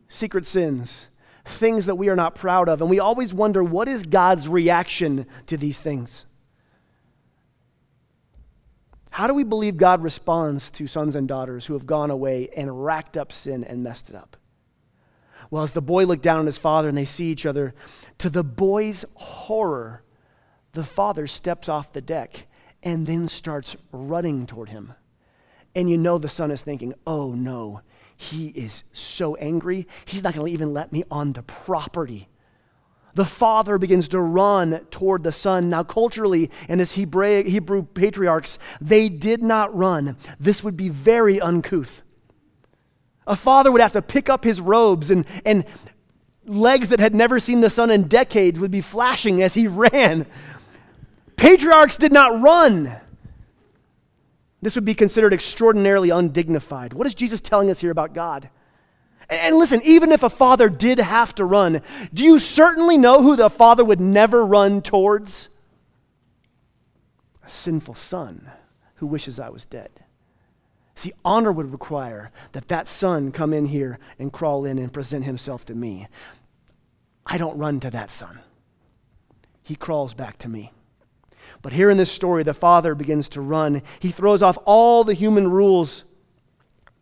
secret 0.09 0.47
sins, 0.47 1.09
things 1.45 1.87
that 1.87 1.95
we 1.97 2.09
are 2.09 2.17
not 2.17 2.35
proud 2.35 2.69
of. 2.69 2.81
And 2.81 2.91
we 2.91 2.99
always 2.99 3.33
wonder 3.33 3.63
what 3.63 3.89
is 3.89 4.03
God's 4.03 4.49
reaction 4.49 5.27
to 5.47 5.57
these 5.57 5.79
things? 5.79 6.27
How 9.17 9.27
do 9.27 9.33
we 9.33 9.45
believe 9.45 9.79
God 9.79 10.03
responds 10.03 10.71
to 10.73 10.87
sons 10.87 11.15
and 11.15 11.27
daughters 11.27 11.65
who 11.65 11.73
have 11.73 11.87
gone 11.87 12.11
away 12.11 12.51
and 12.55 12.85
racked 12.85 13.17
up 13.17 13.33
sin 13.33 13.65
and 13.65 13.83
messed 13.83 14.11
it 14.11 14.15
up? 14.15 14.37
Well, 15.51 15.63
as 15.63 15.73
the 15.73 15.81
boy 15.81 16.05
looked 16.05 16.23
down 16.23 16.39
on 16.39 16.45
his 16.45 16.59
father 16.59 16.91
and 16.91 16.99
they 16.99 17.07
see 17.07 17.31
each 17.31 17.47
other, 17.47 17.73
to 18.19 18.29
the 18.29 18.45
boy's 18.45 19.07
horror, 19.15 20.03
the 20.73 20.85
father 20.85 21.27
steps 21.27 21.67
off 21.67 21.95
the 21.95 22.03
deck 22.03 22.47
and 22.83 23.07
then 23.07 23.27
starts 23.27 23.75
running 23.91 24.45
toward 24.45 24.69
him. 24.69 24.93
And 25.75 25.89
you 25.89 25.97
know 25.97 26.19
the 26.19 26.29
son 26.29 26.51
is 26.51 26.61
thinking, 26.61 26.93
oh 27.07 27.33
no, 27.33 27.81
he 28.19 28.49
is 28.49 28.85
so 28.93 29.35
angry, 29.37 29.87
he's 30.05 30.25
not 30.25 30.35
going 30.35 30.47
to 30.47 30.53
even 30.53 30.75
let 30.75 30.93
me 30.93 31.05
on 31.11 31.33
the 31.33 31.43
property. 31.43 32.29
The 33.17 33.25
father 33.25 33.79
begins 33.79 34.09
to 34.09 34.21
run 34.21 34.85
toward 34.91 35.23
the 35.23 35.33
son. 35.33 35.71
Now, 35.71 35.83
culturally, 35.83 36.51
in 36.69 36.77
this 36.77 36.97
Hebraic, 36.97 37.47
Hebrew 37.47 37.83
patriarchs, 37.83 38.59
they 38.79 39.09
did 39.09 39.43
not 39.43 39.75
run. 39.75 40.19
This 40.39 40.63
would 40.63 40.77
be 40.77 40.91
very 40.91 41.41
uncouth. 41.41 42.03
A 43.27 43.35
father 43.35 43.73
would 43.73 43.81
have 43.81 43.93
to 43.93 44.03
pick 44.03 44.29
up 44.29 44.45
his 44.45 44.61
robes, 44.61 45.11
and, 45.11 45.25
and 45.47 45.65
legs 46.45 46.91
that 46.91 47.01
had 47.01 47.15
never 47.15 47.41
seen 47.41 47.63
the 47.63 47.71
sun 47.71 47.91
in 47.91 48.07
decades 48.07 48.61
would 48.61 48.71
be 48.71 48.83
flashing 48.83 49.41
as 49.43 49.55
he 49.55 49.67
ran. 49.67 50.27
Patriarchs 51.37 51.97
did 51.97 52.13
not 52.13 52.39
run. 52.39 52.97
This 54.61 54.75
would 54.75 54.85
be 54.85 54.95
considered 54.95 55.33
extraordinarily 55.33 56.11
undignified. 56.11 56.93
What 56.93 57.07
is 57.07 57.15
Jesus 57.15 57.41
telling 57.41 57.71
us 57.71 57.81
here 57.81 57.91
about 57.91 58.13
God? 58.13 58.51
And 59.29 59.57
listen, 59.57 59.81
even 59.85 60.13
if 60.13 60.23
a 60.23 60.31
father 60.31 60.69
did 60.69 60.99
have 60.99 61.35
to 61.37 61.45
run, 61.45 61.83
do 62.15 62.23
you 62.23 62.39
certainly 62.39 62.97
know 62.97 63.23
who 63.23 63.35
the 63.35 63.51
father 63.51 63.85
would 63.85 64.01
never 64.01 64.45
run 64.47 64.83
towards? 64.83 65.49
A 67.45 67.49
sinful 67.49 67.95
son 67.95 68.51
who 68.97 69.07
wishes 69.07 69.41
I 69.41 69.49
was 69.49 69.65
dead. 69.65 69.91
See, 70.95 71.13
honor 71.25 71.53
would 71.53 71.73
require 71.73 72.31
that 72.53 72.69
that 72.69 72.89
son 72.89 73.33
come 73.33 73.53
in 73.53 73.67
here 73.67 73.99
and 74.19 74.33
crawl 74.33 74.65
in 74.65 74.79
and 74.79 74.93
present 74.93 75.25
himself 75.25 75.65
to 75.67 75.75
me. 75.75 76.07
I 77.27 77.37
don't 77.37 77.59
run 77.59 77.81
to 77.81 77.91
that 77.91 78.11
son, 78.11 78.41
he 79.63 79.75
crawls 79.75 80.15
back 80.15 80.39
to 80.39 80.49
me. 80.49 80.73
But 81.63 81.73
here 81.73 81.91
in 81.91 81.97
this 81.97 82.11
story, 82.11 82.43
the 82.43 82.55
father 82.55 82.95
begins 82.95 83.29
to 83.31 83.41
run. 83.41 83.83
He 83.99 84.11
throws 84.11 84.43
off 84.43 84.59
all 84.65 85.05
the 85.05 85.15
human 85.15 85.51
rules, 85.51 86.05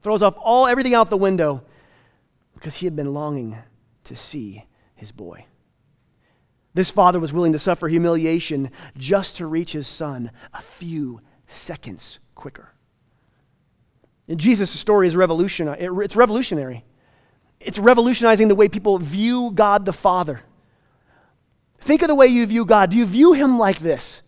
throws 0.03 0.23
off 0.23 0.37
all 0.39 0.67
everything 0.67 0.95
out 0.95 1.11
the 1.11 1.17
window 1.17 1.63
because 2.55 2.77
he 2.77 2.87
had 2.87 2.97
been 2.97 3.13
longing 3.13 3.57
to 4.05 4.17
see 4.17 4.65
his 4.95 5.13
boy. 5.13 5.47
This 6.75 6.91
father 6.91 7.21
was 7.21 7.33
willing 7.33 7.53
to 7.53 7.59
suffer 7.59 7.89
humiliation 7.89 8.71
just 8.97 9.37
to 9.37 9.47
reach 9.47 9.73
his 9.73 9.87
son 9.87 10.31
a 10.53 10.61
few 10.61 11.21
seconds 11.47 12.19
quicker. 12.35 12.73
And 14.27 14.41
Jesus' 14.41 14.71
story 14.71 15.07
is 15.07 15.15
revolutionary. 15.15 15.79
It's 15.81 16.17
revolutionary. 16.17 16.85
It's 17.61 17.79
revolutionizing 17.79 18.49
the 18.49 18.55
way 18.55 18.69
people 18.69 18.99
view 18.99 19.53
God 19.55 19.85
the 19.85 19.93
Father. 19.93 20.41
Think 21.79 22.03
of 22.03 22.09
the 22.09 22.15
way 22.15 22.27
you 22.27 22.45
view 22.47 22.65
God. 22.65 22.91
Do 22.91 22.97
you 22.97 23.07
view 23.07 23.35
him 23.35 23.59
like 23.59 23.79
this? 23.79 24.23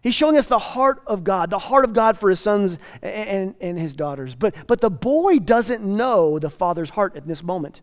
He's 0.00 0.14
showing 0.14 0.36
us 0.36 0.46
the 0.46 0.58
heart 0.58 1.02
of 1.06 1.24
God, 1.24 1.50
the 1.50 1.58
heart 1.58 1.84
of 1.84 1.92
God 1.92 2.18
for 2.18 2.30
his 2.30 2.38
sons 2.38 2.78
and, 3.02 3.54
and 3.60 3.78
his 3.78 3.94
daughters. 3.94 4.34
But, 4.34 4.54
but 4.66 4.80
the 4.80 4.90
boy 4.90 5.38
doesn't 5.38 5.82
know 5.82 6.38
the 6.38 6.50
father's 6.50 6.90
heart 6.90 7.16
at 7.16 7.26
this 7.26 7.42
moment. 7.42 7.80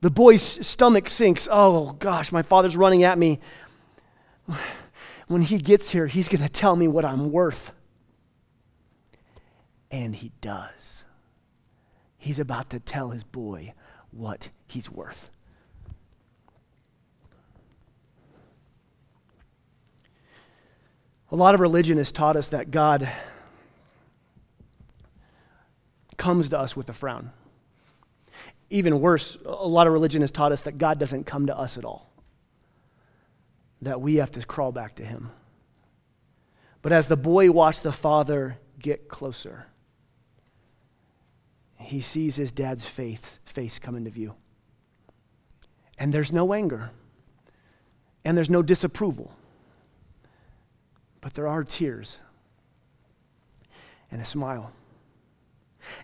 The 0.00 0.10
boy's 0.10 0.42
stomach 0.42 1.08
sinks. 1.08 1.48
Oh, 1.50 1.92
gosh, 1.92 2.30
my 2.30 2.42
father's 2.42 2.76
running 2.76 3.02
at 3.02 3.18
me. 3.18 3.40
When 5.26 5.42
he 5.42 5.58
gets 5.58 5.90
here, 5.90 6.06
he's 6.06 6.28
going 6.28 6.42
to 6.42 6.48
tell 6.48 6.76
me 6.76 6.86
what 6.86 7.04
I'm 7.04 7.32
worth. 7.32 7.72
And 9.90 10.14
he 10.14 10.30
does. 10.40 11.04
He's 12.18 12.38
about 12.38 12.70
to 12.70 12.80
tell 12.80 13.10
his 13.10 13.24
boy 13.24 13.72
what 14.10 14.50
he's 14.66 14.90
worth. 14.90 15.30
A 21.34 21.36
lot 21.36 21.52
of 21.56 21.60
religion 21.60 21.98
has 21.98 22.12
taught 22.12 22.36
us 22.36 22.46
that 22.46 22.70
God 22.70 23.10
comes 26.16 26.50
to 26.50 26.58
us 26.60 26.76
with 26.76 26.88
a 26.88 26.92
frown. 26.92 27.32
Even 28.70 29.00
worse, 29.00 29.36
a 29.44 29.66
lot 29.66 29.88
of 29.88 29.92
religion 29.92 30.20
has 30.20 30.30
taught 30.30 30.52
us 30.52 30.60
that 30.60 30.78
God 30.78 31.00
doesn't 31.00 31.24
come 31.24 31.46
to 31.46 31.58
us 31.58 31.76
at 31.76 31.84
all, 31.84 32.08
that 33.82 34.00
we 34.00 34.14
have 34.14 34.30
to 34.30 34.46
crawl 34.46 34.70
back 34.70 34.94
to 34.94 35.04
Him. 35.04 35.32
But 36.82 36.92
as 36.92 37.08
the 37.08 37.16
boy 37.16 37.50
watched 37.50 37.82
the 37.82 37.90
father 37.90 38.58
get 38.78 39.08
closer, 39.08 39.66
he 41.80 42.00
sees 42.00 42.36
his 42.36 42.52
dad's 42.52 42.86
face, 42.86 43.40
face 43.44 43.80
come 43.80 43.96
into 43.96 44.10
view. 44.10 44.36
And 45.98 46.14
there's 46.14 46.32
no 46.32 46.52
anger, 46.52 46.92
and 48.24 48.36
there's 48.36 48.48
no 48.48 48.62
disapproval 48.62 49.32
but 51.24 51.32
there 51.32 51.48
are 51.48 51.64
tears 51.64 52.18
and 54.10 54.20
a 54.20 54.26
smile. 54.26 54.70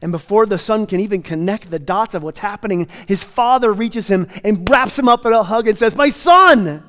And 0.00 0.10
before 0.12 0.46
the 0.46 0.56
son 0.56 0.86
can 0.86 0.98
even 0.98 1.22
connect 1.22 1.70
the 1.70 1.78
dots 1.78 2.14
of 2.14 2.22
what's 2.22 2.38
happening, 2.38 2.88
his 3.06 3.22
father 3.22 3.70
reaches 3.70 4.08
him 4.08 4.28
and 4.42 4.66
wraps 4.68 4.98
him 4.98 5.10
up 5.10 5.26
in 5.26 5.34
a 5.34 5.42
hug 5.42 5.68
and 5.68 5.76
says, 5.76 5.94
My 5.94 6.08
son! 6.08 6.82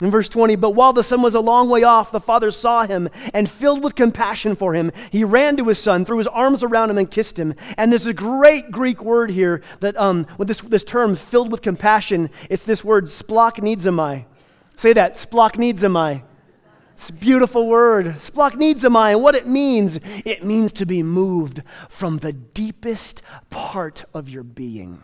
In 0.00 0.10
verse 0.10 0.30
20, 0.30 0.56
but 0.56 0.70
while 0.70 0.94
the 0.94 1.04
son 1.04 1.20
was 1.20 1.34
a 1.34 1.40
long 1.40 1.68
way 1.68 1.82
off, 1.82 2.10
the 2.10 2.18
father 2.18 2.50
saw 2.50 2.86
him 2.86 3.10
and 3.34 3.48
filled 3.48 3.84
with 3.84 3.94
compassion 3.94 4.56
for 4.56 4.72
him, 4.72 4.92
he 5.10 5.24
ran 5.24 5.58
to 5.58 5.68
his 5.68 5.78
son, 5.78 6.06
threw 6.06 6.16
his 6.16 6.26
arms 6.26 6.64
around 6.64 6.88
him, 6.88 6.96
and 6.96 7.10
kissed 7.10 7.38
him. 7.38 7.54
And 7.76 7.92
there's 7.92 8.06
a 8.06 8.14
great 8.14 8.70
Greek 8.70 9.04
word 9.04 9.30
here 9.30 9.60
that, 9.80 9.94
um, 9.98 10.26
with 10.38 10.48
this, 10.48 10.62
this 10.62 10.84
term, 10.84 11.16
filled 11.16 11.52
with 11.52 11.60
compassion, 11.60 12.30
it's 12.48 12.64
this 12.64 12.82
word, 12.82 13.04
splachnidzomai. 13.04 14.24
Say 14.82 14.94
that, 14.94 15.14
splachnidzomai. 15.14 16.24
It's 16.94 17.10
a 17.10 17.12
beautiful 17.12 17.68
word, 17.68 18.06
splachnidzomai. 18.16 19.12
And 19.12 19.22
what 19.22 19.36
it 19.36 19.46
means, 19.46 20.00
it 20.24 20.42
means 20.42 20.72
to 20.72 20.84
be 20.84 21.04
moved 21.04 21.62
from 21.88 22.18
the 22.18 22.32
deepest 22.32 23.22
part 23.48 24.04
of 24.12 24.28
your 24.28 24.42
being. 24.42 25.00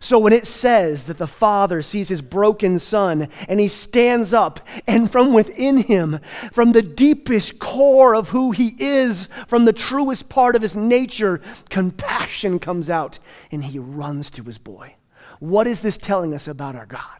So 0.00 0.18
when 0.18 0.32
it 0.32 0.48
says 0.48 1.04
that 1.04 1.18
the 1.18 1.28
father 1.28 1.80
sees 1.80 2.08
his 2.08 2.22
broken 2.22 2.80
son 2.80 3.28
and 3.48 3.60
he 3.60 3.68
stands 3.68 4.32
up, 4.32 4.58
and 4.84 5.08
from 5.08 5.32
within 5.32 5.76
him, 5.76 6.18
from 6.50 6.72
the 6.72 6.82
deepest 6.82 7.60
core 7.60 8.16
of 8.16 8.30
who 8.30 8.50
he 8.50 8.74
is, 8.80 9.28
from 9.46 9.64
the 9.64 9.72
truest 9.72 10.28
part 10.28 10.56
of 10.56 10.62
his 10.62 10.76
nature, 10.76 11.40
compassion 11.68 12.58
comes 12.58 12.90
out 12.90 13.20
and 13.52 13.66
he 13.66 13.78
runs 13.78 14.28
to 14.30 14.42
his 14.42 14.58
boy. 14.58 14.96
What 15.38 15.68
is 15.68 15.82
this 15.82 15.96
telling 15.96 16.34
us 16.34 16.48
about 16.48 16.74
our 16.74 16.86
God? 16.86 17.19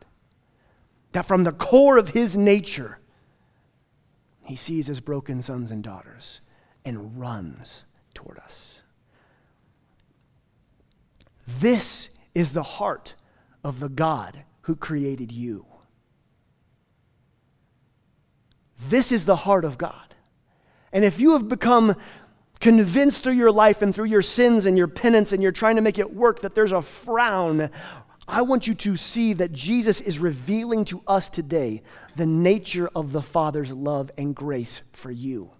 That 1.12 1.26
from 1.26 1.44
the 1.44 1.52
core 1.52 1.98
of 1.98 2.10
his 2.10 2.36
nature, 2.36 2.98
he 4.42 4.56
sees 4.56 4.86
his 4.86 5.00
broken 5.00 5.42
sons 5.42 5.70
and 5.70 5.82
daughters 5.82 6.40
and 6.84 7.18
runs 7.18 7.84
toward 8.14 8.38
us. 8.38 8.80
This 11.46 12.10
is 12.34 12.52
the 12.52 12.62
heart 12.62 13.14
of 13.64 13.80
the 13.80 13.88
God 13.88 14.44
who 14.62 14.76
created 14.76 15.32
you. 15.32 15.66
This 18.88 19.12
is 19.12 19.24
the 19.24 19.36
heart 19.36 19.64
of 19.64 19.78
God. 19.78 20.14
And 20.92 21.04
if 21.04 21.20
you 21.20 21.32
have 21.32 21.48
become 21.48 21.96
convinced 22.60 23.22
through 23.22 23.34
your 23.34 23.52
life 23.52 23.82
and 23.82 23.94
through 23.94 24.06
your 24.06 24.22
sins 24.22 24.66
and 24.66 24.76
your 24.76 24.88
penance 24.88 25.32
and 25.32 25.42
you're 25.42 25.52
trying 25.52 25.76
to 25.76 25.82
make 25.82 25.98
it 25.98 26.14
work 26.14 26.40
that 26.40 26.54
there's 26.54 26.72
a 26.72 26.82
frown, 26.82 27.70
I 28.30 28.42
want 28.42 28.66
you 28.68 28.74
to 28.74 28.94
see 28.94 29.32
that 29.34 29.52
Jesus 29.52 30.00
is 30.00 30.20
revealing 30.20 30.84
to 30.86 31.02
us 31.06 31.28
today 31.28 31.82
the 32.14 32.26
nature 32.26 32.88
of 32.94 33.10
the 33.10 33.22
Father's 33.22 33.72
love 33.72 34.10
and 34.16 34.34
grace 34.34 34.82
for 34.92 35.10
you. 35.10 35.50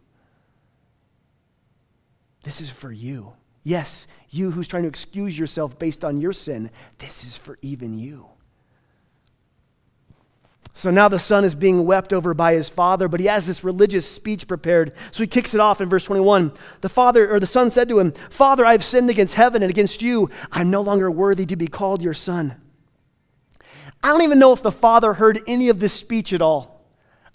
This 2.45 2.61
is 2.61 2.71
for 2.71 2.93
you. 2.93 3.33
Yes, 3.63 4.07
you 4.31 4.53
who's 4.53 4.69
trying 4.69 4.85
to 4.85 4.89
excuse 4.89 5.39
yourself 5.39 5.79
based 5.79 6.05
on 6.05 6.21
your 6.21 6.33
sin, 6.33 6.71
this 6.99 7.25
is 7.25 7.37
for 7.37 7.59
even 7.61 7.99
you. 7.99 8.29
So 10.81 10.91
now 10.91 11.09
the 11.09 11.19
son 11.19 11.45
is 11.45 11.55
being 11.55 11.85
wept 11.85 12.11
over 12.11 12.33
by 12.33 12.55
his 12.55 12.71
father, 12.71 13.07
but 13.07 13.21
he 13.21 13.27
has 13.27 13.45
this 13.45 13.63
religious 13.63 14.09
speech 14.09 14.49
prepared. 14.49 14.95
So 15.11 15.23
he 15.23 15.27
kicks 15.27 15.53
it 15.53 15.61
off 15.61 15.83
in 15.83 15.91
verse 15.91 16.07
21. 16.07 16.53
The 16.81 16.89
father 16.89 17.31
or 17.31 17.39
the 17.39 17.47
son 17.47 17.71
said 17.71 17.87
to 17.91 17.99
him, 17.99 18.13
"Father, 18.31 18.65
I 18.65 18.73
have 18.73 18.83
sinned 18.83 19.11
against 19.11 19.35
heaven 19.35 19.63
and 19.63 19.69
against 19.69 20.01
you. 20.01 20.31
I'm 20.51 20.71
no 20.71 20.81
longer 20.81 21.11
worthy 21.11 21.45
to 21.45 21.55
be 21.55 21.67
called 21.67 22.01
your 22.01 22.15
son." 22.15 22.55
I 24.03 24.09
don't 24.09 24.23
even 24.23 24.39
know 24.39 24.55
if 24.55 24.63
the 24.63 24.73
father 24.73 25.13
heard 25.13 25.43
any 25.47 25.69
of 25.69 25.81
this 25.81 25.93
speech 25.93 26.33
at 26.33 26.41
all. 26.41 26.81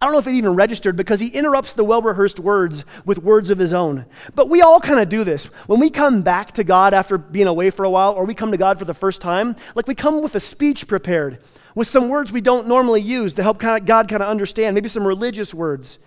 I 0.01 0.08
don't 0.08 0.13
know 0.13 0.19
if 0.19 0.27
it 0.27 0.34
even 0.34 0.55
registered 0.55 0.95
because 0.95 1.19
he 1.19 1.27
interrupts 1.27 1.73
the 1.73 1.86
well 1.86 2.01
rehearsed 2.01 2.39
words 2.39 2.84
with 3.05 3.19
words 3.19 3.51
of 3.51 3.60
his 3.60 3.73
own. 3.73 4.08
But 4.34 4.49
we 4.49 4.63
all 4.63 4.79
kind 4.79 4.99
of 4.99 5.08
do 5.08 5.23
this. 5.23 5.45
When 5.67 5.79
we 5.79 5.91
come 5.91 6.23
back 6.23 6.53
to 6.53 6.63
God 6.63 6.95
after 6.95 7.19
being 7.19 7.45
away 7.45 7.69
for 7.69 7.86
a 7.86 7.91
while, 7.91 8.13
or 8.13 8.25
we 8.25 8.34
come 8.34 8.49
to 8.49 8.58
God 8.58 8.79
for 8.79 8.86
the 8.86 8.95
first 8.95 9.21
time, 9.21 9.55
like 9.75 9.88
we 9.88 9.93
come 9.93 10.23
with 10.23 10.34
a 10.34 10.39
speech 10.39 10.88
prepared, 10.88 11.38
with 11.76 11.88
some 11.88 12.10
words 12.10 12.32
we 12.32 12.42
don't 12.42 12.68
normally 12.68 13.02
use 13.02 13.34
to 13.36 13.44
help 13.44 13.60
God 13.60 13.86
kind 13.86 14.14
of 14.14 14.22
understand, 14.22 14.74
maybe 14.74 14.90
some 14.90 15.06
religious 15.06 15.54
words. 15.54 16.00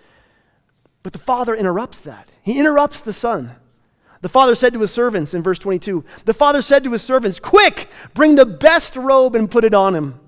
But 1.01 1.13
the 1.13 1.19
father 1.19 1.55
interrupts 1.55 2.01
that. 2.01 2.31
He 2.41 2.59
interrupts 2.59 2.99
the 2.99 3.13
son. 3.13 3.55
The 4.21 4.27
father 4.27 4.53
said 4.55 4.73
to 4.73 4.81
his 4.81 4.91
servants 4.91 5.33
in 5.33 5.41
verse 5.41 5.59
22 5.59 6.03
The 6.25 6.33
father 6.33 6.61
said 6.61 6.83
to 6.83 6.91
his 6.91 7.01
servants, 7.01 7.39
Quick, 7.39 7.89
bring 8.13 8.35
the 8.35 8.45
best 8.45 8.97
robe 8.97 9.35
and 9.35 9.49
put 9.49 9.63
it 9.63 9.73
on 9.73 9.95
him 9.95 10.19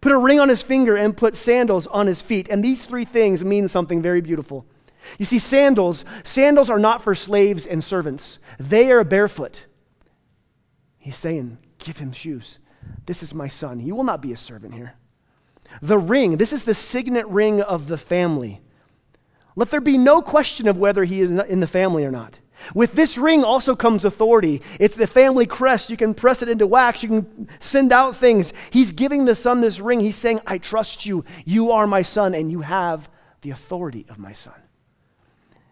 put 0.00 0.12
a 0.12 0.18
ring 0.18 0.40
on 0.40 0.48
his 0.48 0.62
finger, 0.62 0.96
and 0.96 1.16
put 1.16 1.36
sandals 1.36 1.86
on 1.88 2.06
his 2.06 2.22
feet. 2.22 2.48
And 2.48 2.62
these 2.62 2.84
three 2.84 3.04
things 3.04 3.44
mean 3.44 3.68
something 3.68 4.02
very 4.02 4.20
beautiful. 4.20 4.66
You 5.18 5.24
see, 5.24 5.38
sandals, 5.38 6.04
sandals 6.22 6.68
are 6.70 6.78
not 6.78 7.02
for 7.02 7.14
slaves 7.14 7.66
and 7.66 7.82
servants. 7.82 8.38
They 8.58 8.90
are 8.90 9.02
barefoot. 9.04 9.66
He's 10.98 11.16
saying, 11.16 11.58
give 11.78 11.98
him 11.98 12.12
shoes. 12.12 12.58
This 13.06 13.22
is 13.22 13.34
my 13.34 13.48
son. 13.48 13.78
He 13.78 13.92
will 13.92 14.04
not 14.04 14.20
be 14.20 14.32
a 14.32 14.36
servant 14.36 14.74
here. 14.74 14.94
The 15.82 15.98
ring, 15.98 16.36
this 16.36 16.52
is 16.52 16.64
the 16.64 16.74
signet 16.74 17.26
ring 17.28 17.60
of 17.60 17.88
the 17.88 17.98
family. 17.98 18.60
Let 19.56 19.70
there 19.70 19.80
be 19.80 19.98
no 19.98 20.22
question 20.22 20.68
of 20.68 20.76
whether 20.76 21.04
he 21.04 21.20
is 21.20 21.30
in 21.30 21.60
the 21.60 21.66
family 21.66 22.04
or 22.04 22.10
not. 22.10 22.38
With 22.74 22.92
this 22.92 23.16
ring 23.16 23.44
also 23.44 23.76
comes 23.76 24.04
authority. 24.04 24.62
It's 24.80 24.96
the 24.96 25.06
family 25.06 25.46
crest. 25.46 25.90
You 25.90 25.96
can 25.96 26.14
press 26.14 26.42
it 26.42 26.48
into 26.48 26.66
wax. 26.66 27.02
You 27.02 27.08
can 27.08 27.48
send 27.60 27.92
out 27.92 28.16
things. 28.16 28.52
He's 28.70 28.92
giving 28.92 29.24
the 29.24 29.34
son 29.34 29.60
this 29.60 29.80
ring. 29.80 30.00
He's 30.00 30.16
saying, 30.16 30.40
I 30.46 30.58
trust 30.58 31.06
you. 31.06 31.24
You 31.44 31.70
are 31.70 31.86
my 31.86 32.02
son, 32.02 32.34
and 32.34 32.50
you 32.50 32.60
have 32.62 33.08
the 33.42 33.50
authority 33.50 34.06
of 34.08 34.18
my 34.18 34.32
son. 34.32 34.54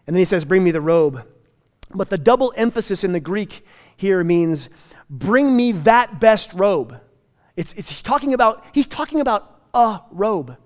And 0.06 0.14
then 0.14 0.20
he 0.20 0.24
says, 0.24 0.44
Bring 0.44 0.62
me 0.62 0.70
the 0.70 0.80
robe. 0.80 1.26
But 1.94 2.10
the 2.10 2.18
double 2.18 2.52
emphasis 2.56 3.04
in 3.04 3.12
the 3.12 3.20
Greek 3.20 3.64
here 3.96 4.22
means, 4.22 4.68
Bring 5.10 5.56
me 5.56 5.72
that 5.72 6.20
best 6.20 6.52
robe. 6.54 7.00
It's, 7.56 7.72
it's, 7.72 7.88
he's, 7.88 8.02
talking 8.02 8.34
about, 8.34 8.64
he's 8.72 8.86
talking 8.86 9.20
about 9.20 9.60
a 9.72 10.00
robe. 10.10 10.56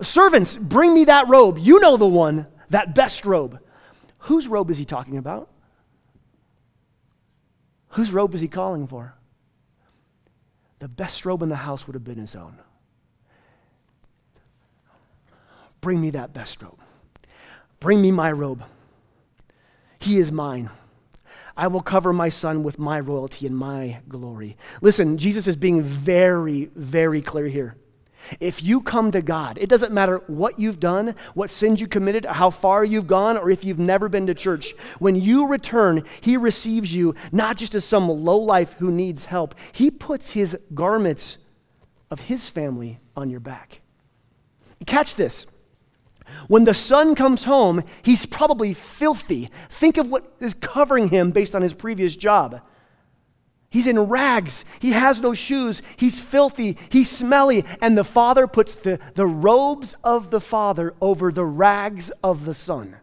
Servants, 0.00 0.56
bring 0.56 0.94
me 0.94 1.04
that 1.04 1.28
robe. 1.28 1.58
You 1.58 1.80
know 1.80 1.96
the 1.96 2.06
one, 2.06 2.46
that 2.70 2.94
best 2.94 3.24
robe. 3.24 3.58
Whose 4.18 4.46
robe 4.46 4.70
is 4.70 4.78
he 4.78 4.84
talking 4.84 5.16
about? 5.16 5.50
Whose 7.90 8.12
robe 8.12 8.34
is 8.34 8.40
he 8.40 8.48
calling 8.48 8.86
for? 8.86 9.14
The 10.78 10.88
best 10.88 11.26
robe 11.26 11.42
in 11.42 11.48
the 11.48 11.56
house 11.56 11.86
would 11.86 11.94
have 11.94 12.04
been 12.04 12.18
his 12.18 12.36
own. 12.36 12.58
Bring 15.80 16.00
me 16.00 16.10
that 16.10 16.32
best 16.32 16.62
robe. 16.62 16.78
Bring 17.80 18.00
me 18.00 18.10
my 18.10 18.30
robe. 18.30 18.62
He 19.98 20.18
is 20.18 20.30
mine. 20.30 20.70
I 21.58 21.66
will 21.66 21.82
cover 21.82 22.12
my 22.12 22.28
son 22.28 22.62
with 22.62 22.78
my 22.78 23.00
royalty 23.00 23.44
and 23.44 23.58
my 23.58 23.98
glory. 24.08 24.56
Listen, 24.80 25.18
Jesus 25.18 25.48
is 25.48 25.56
being 25.56 25.82
very, 25.82 26.70
very 26.76 27.20
clear 27.20 27.48
here. 27.48 27.74
If 28.38 28.62
you 28.62 28.80
come 28.80 29.10
to 29.10 29.20
God, 29.22 29.58
it 29.60 29.68
doesn't 29.68 29.92
matter 29.92 30.22
what 30.28 30.60
you've 30.60 30.78
done, 30.78 31.16
what 31.34 31.50
sins 31.50 31.80
you 31.80 31.88
committed, 31.88 32.26
how 32.26 32.50
far 32.50 32.84
you've 32.84 33.08
gone, 33.08 33.36
or 33.36 33.50
if 33.50 33.64
you've 33.64 33.78
never 33.80 34.08
been 34.08 34.28
to 34.28 34.34
church. 34.34 34.74
When 35.00 35.16
you 35.16 35.48
return, 35.48 36.04
He 36.20 36.36
receives 36.36 36.94
you 36.94 37.16
not 37.32 37.56
just 37.56 37.74
as 37.74 37.84
some 37.84 38.08
lowlife 38.08 38.74
who 38.74 38.92
needs 38.92 39.24
help, 39.24 39.56
He 39.72 39.90
puts 39.90 40.30
His 40.30 40.56
garments 40.74 41.38
of 42.08 42.20
His 42.20 42.48
family 42.48 43.00
on 43.16 43.30
your 43.30 43.40
back. 43.40 43.80
Catch 44.86 45.16
this. 45.16 45.44
When 46.46 46.64
the 46.64 46.74
son 46.74 47.14
comes 47.14 47.44
home, 47.44 47.82
he's 48.02 48.26
probably 48.26 48.74
filthy. 48.74 49.48
Think 49.68 49.96
of 49.96 50.08
what 50.08 50.32
is 50.40 50.54
covering 50.54 51.08
him 51.08 51.30
based 51.30 51.54
on 51.54 51.62
his 51.62 51.74
previous 51.74 52.16
job. 52.16 52.60
He's 53.70 53.86
in 53.86 53.98
rags. 53.98 54.64
He 54.80 54.92
has 54.92 55.20
no 55.20 55.34
shoes. 55.34 55.82
He's 55.96 56.20
filthy. 56.20 56.78
He's 56.88 57.10
smelly. 57.10 57.64
And 57.82 57.98
the 57.98 58.04
father 58.04 58.46
puts 58.46 58.74
the, 58.74 58.98
the 59.14 59.26
robes 59.26 59.94
of 60.02 60.30
the 60.30 60.40
father 60.40 60.94
over 61.00 61.30
the 61.30 61.44
rags 61.44 62.10
of 62.22 62.46
the 62.46 62.54
son. 62.54 62.96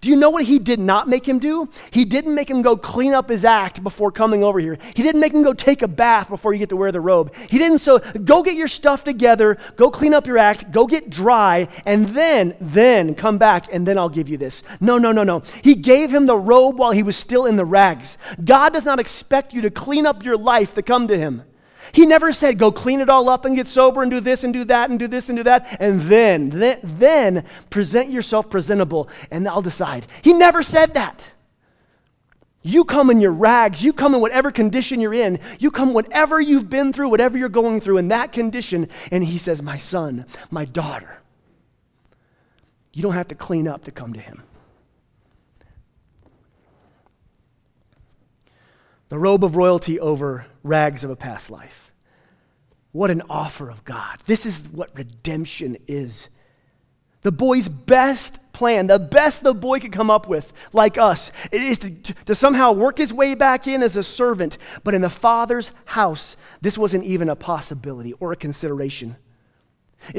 Do 0.00 0.10
you 0.10 0.16
know 0.16 0.30
what 0.30 0.44
he 0.44 0.58
did 0.58 0.80
not 0.80 1.08
make 1.08 1.26
him 1.26 1.38
do? 1.38 1.68
He 1.90 2.04
didn't 2.04 2.34
make 2.34 2.50
him 2.50 2.62
go 2.62 2.76
clean 2.76 3.14
up 3.14 3.28
his 3.28 3.44
act 3.44 3.82
before 3.82 4.10
coming 4.10 4.44
over 4.44 4.58
here. 4.58 4.78
He 4.94 5.02
didn't 5.02 5.20
make 5.20 5.32
him 5.32 5.42
go 5.42 5.52
take 5.52 5.82
a 5.82 5.88
bath 5.88 6.28
before 6.28 6.52
you 6.52 6.58
get 6.58 6.68
to 6.70 6.76
wear 6.76 6.92
the 6.92 7.00
robe. 7.00 7.34
He 7.48 7.58
didn't 7.58 7.78
so 7.78 7.98
go 8.24 8.42
get 8.42 8.54
your 8.54 8.68
stuff 8.68 9.04
together, 9.04 9.58
go 9.76 9.90
clean 9.90 10.14
up 10.14 10.26
your 10.26 10.38
act, 10.38 10.72
go 10.72 10.86
get 10.86 11.10
dry, 11.10 11.68
and 11.86 12.08
then 12.08 12.56
then 12.60 13.14
come 13.14 13.38
back 13.38 13.66
and 13.72 13.86
then 13.86 13.98
I'll 13.98 14.08
give 14.08 14.28
you 14.28 14.36
this. 14.36 14.62
No, 14.80 14.98
no, 14.98 15.12
no, 15.12 15.24
no. 15.24 15.42
He 15.62 15.74
gave 15.74 16.12
him 16.12 16.26
the 16.26 16.36
robe 16.36 16.78
while 16.78 16.92
he 16.92 17.02
was 17.02 17.16
still 17.16 17.46
in 17.46 17.56
the 17.56 17.64
rags. 17.64 18.18
God 18.44 18.72
does 18.72 18.84
not 18.84 19.00
expect 19.00 19.52
you 19.52 19.62
to 19.62 19.70
clean 19.70 20.06
up 20.06 20.24
your 20.24 20.36
life 20.36 20.74
to 20.74 20.82
come 20.82 21.08
to 21.08 21.16
him. 21.16 21.42
He 21.92 22.06
never 22.06 22.32
said, 22.32 22.58
go 22.58 22.72
clean 22.72 23.00
it 23.00 23.08
all 23.08 23.28
up 23.28 23.44
and 23.44 23.56
get 23.56 23.68
sober 23.68 24.02
and 24.02 24.10
do 24.10 24.20
this 24.20 24.44
and 24.44 24.52
do 24.52 24.64
that 24.64 24.90
and 24.90 24.98
do 24.98 25.08
this 25.08 25.28
and 25.28 25.36
do 25.36 25.42
that, 25.44 25.76
and 25.80 26.00
then, 26.02 26.50
then, 26.50 26.80
then 26.82 27.44
present 27.70 28.10
yourself 28.10 28.50
presentable 28.50 29.08
and 29.30 29.48
I'll 29.48 29.62
decide. 29.62 30.06
He 30.22 30.32
never 30.32 30.62
said 30.62 30.94
that. 30.94 31.34
You 32.66 32.84
come 32.84 33.10
in 33.10 33.20
your 33.20 33.32
rags, 33.32 33.84
you 33.84 33.92
come 33.92 34.14
in 34.14 34.22
whatever 34.22 34.50
condition 34.50 34.98
you're 34.98 35.12
in, 35.12 35.38
you 35.58 35.70
come 35.70 35.92
whatever 35.92 36.40
you've 36.40 36.70
been 36.70 36.94
through, 36.94 37.10
whatever 37.10 37.36
you're 37.36 37.50
going 37.50 37.82
through 37.82 37.98
in 37.98 38.08
that 38.08 38.32
condition, 38.32 38.88
and 39.10 39.22
he 39.22 39.36
says, 39.36 39.60
My 39.60 39.76
son, 39.76 40.24
my 40.50 40.64
daughter. 40.64 41.18
You 42.94 43.02
don't 43.02 43.12
have 43.12 43.28
to 43.28 43.34
clean 43.34 43.68
up 43.68 43.84
to 43.84 43.90
come 43.90 44.14
to 44.14 44.20
him. 44.20 44.42
The 49.08 49.18
robe 49.18 49.44
of 49.44 49.56
royalty 49.56 50.00
over 50.00 50.46
rags 50.62 51.04
of 51.04 51.10
a 51.10 51.16
past 51.16 51.50
life 51.50 51.92
What 52.92 53.10
an 53.10 53.22
offer 53.28 53.70
of 53.70 53.84
God. 53.84 54.20
This 54.26 54.46
is 54.46 54.60
what 54.72 54.90
redemption 54.96 55.76
is. 55.86 56.28
The 57.22 57.32
boy's 57.32 57.68
best 57.68 58.38
plan, 58.52 58.86
the 58.86 58.98
best 58.98 59.42
the 59.42 59.54
boy 59.54 59.80
could 59.80 59.92
come 59.92 60.10
up 60.10 60.28
with, 60.28 60.52
like 60.72 60.98
us, 60.98 61.32
is 61.50 61.78
to, 61.78 61.90
to, 61.90 62.34
somehow 62.34 62.72
work 62.72 62.98
his 62.98 63.14
way 63.14 63.34
back 63.34 63.66
in 63.66 63.82
as 63.82 63.96
a 63.96 64.02
servant. 64.02 64.58
But 64.84 64.94
in 64.94 65.00
the 65.00 65.10
father's 65.10 65.72
house, 65.86 66.36
this 66.60 66.76
wasn't 66.76 67.04
even 67.04 67.30
a 67.30 67.34
possibility 67.34 68.12
or 68.20 68.32
a 68.32 68.36
consideration. 68.36 69.16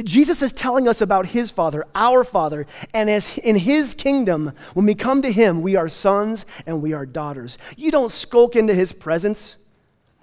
Jesus 0.04 0.42
is 0.42 0.52
telling 0.52 0.88
us 0.88 1.02
about 1.02 1.28
his 1.28 1.52
father, 1.52 1.86
our 1.94 2.24
father, 2.24 2.66
and 2.94 3.10
as 3.10 3.38
in 3.38 3.56
his 3.56 3.94
kingdom, 3.94 4.54
when 4.74 4.86
we 4.86 4.96
come 4.96 5.22
to 5.22 5.32
him, 5.32 5.62
we 5.62 5.76
are 5.76 5.88
sons 5.88 6.46
and 6.66 6.82
we 6.82 6.94
are 6.94 7.06
daughters. 7.06 7.58
You 7.76 7.92
don't 7.92 8.12
skulk 8.12 8.56
into 8.56 8.74
his 8.74 8.92
presence 8.92 9.58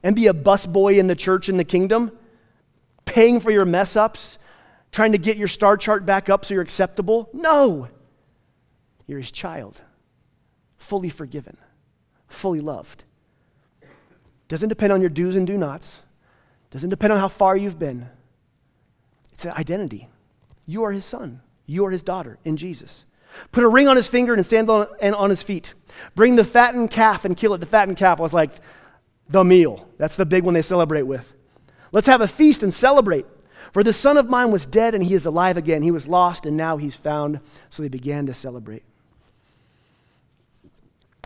and 0.02 0.16
be 0.16 0.26
a 0.26 0.34
busboy 0.34 0.98
in 0.98 1.06
the 1.06 1.14
church 1.14 1.48
in 1.48 1.56
the 1.56 1.64
kingdom, 1.64 2.10
paying 3.04 3.40
for 3.40 3.50
your 3.50 3.64
mess 3.64 3.96
ups, 3.96 4.38
trying 4.90 5.12
to 5.12 5.18
get 5.18 5.36
your 5.36 5.48
star 5.48 5.76
chart 5.76 6.04
back 6.04 6.28
up 6.28 6.44
so 6.44 6.54
you're 6.54 6.62
acceptable. 6.62 7.30
No. 7.32 7.88
You're 9.06 9.20
his 9.20 9.30
child, 9.30 9.80
fully 10.76 11.08
forgiven, 11.08 11.56
fully 12.28 12.60
loved. 12.60 13.04
Doesn't 14.48 14.68
depend 14.68 14.92
on 14.92 15.00
your 15.00 15.10
do's 15.10 15.36
and 15.36 15.46
do 15.46 15.56
nots, 15.56 16.02
doesn't 16.70 16.90
depend 16.90 17.12
on 17.12 17.18
how 17.18 17.28
far 17.28 17.56
you've 17.56 17.78
been. 17.78 18.08
It's 19.32 19.44
an 19.44 19.52
identity. 19.52 20.08
You 20.66 20.84
are 20.84 20.92
his 20.92 21.04
son, 21.04 21.40
you 21.66 21.84
are 21.86 21.90
his 21.90 22.02
daughter 22.02 22.38
in 22.44 22.56
Jesus. 22.56 23.04
Put 23.50 23.64
a 23.64 23.68
ring 23.68 23.88
on 23.88 23.96
his 23.96 24.08
finger 24.08 24.32
and 24.32 24.40
a 24.40 24.44
sandal 24.44 24.86
on, 25.02 25.14
on 25.14 25.30
his 25.30 25.42
feet. 25.42 25.74
Bring 26.14 26.36
the 26.36 26.44
fattened 26.44 26.90
calf 26.90 27.24
and 27.24 27.36
kill 27.36 27.54
it. 27.54 27.58
The 27.58 27.66
fattened 27.66 27.96
calf 27.96 28.18
was 28.18 28.32
like 28.32 28.50
the 29.28 29.42
meal. 29.42 29.88
That's 29.96 30.16
the 30.16 30.26
big 30.26 30.44
one 30.44 30.54
they 30.54 30.62
celebrate 30.62 31.02
with. 31.02 31.32
Let's 31.92 32.06
have 32.06 32.20
a 32.20 32.28
feast 32.28 32.62
and 32.62 32.72
celebrate. 32.72 33.26
For 33.72 33.82
the 33.82 33.92
son 33.92 34.18
of 34.18 34.28
mine 34.28 34.50
was 34.50 34.66
dead 34.66 34.94
and 34.94 35.02
he 35.02 35.14
is 35.14 35.24
alive 35.24 35.56
again. 35.56 35.82
He 35.82 35.90
was 35.90 36.06
lost 36.06 36.44
and 36.44 36.56
now 36.56 36.76
he's 36.76 36.94
found. 36.94 37.40
So 37.70 37.82
they 37.82 37.88
began 37.88 38.26
to 38.26 38.34
celebrate. 38.34 38.82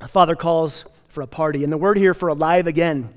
A 0.01 0.09
father 0.09 0.37
calls 0.37 0.85
for 1.09 1.23
a 1.23 1.27
party. 1.27 1.65
And 1.65 1.73
the 1.73 1.79
word 1.79 1.97
here 1.97 2.15
for 2.15 2.29
alive 2.29 2.67
again 2.67 3.13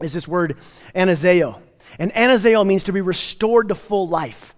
is 0.00 0.12
this 0.12 0.28
word 0.28 0.56
anazeo. 0.94 1.60
And 1.98 2.12
anazeo 2.12 2.66
means 2.66 2.84
to 2.84 2.92
be 2.92 3.00
restored 3.00 3.68
to 3.68 3.74
full 3.74 4.08
life. 4.08 4.54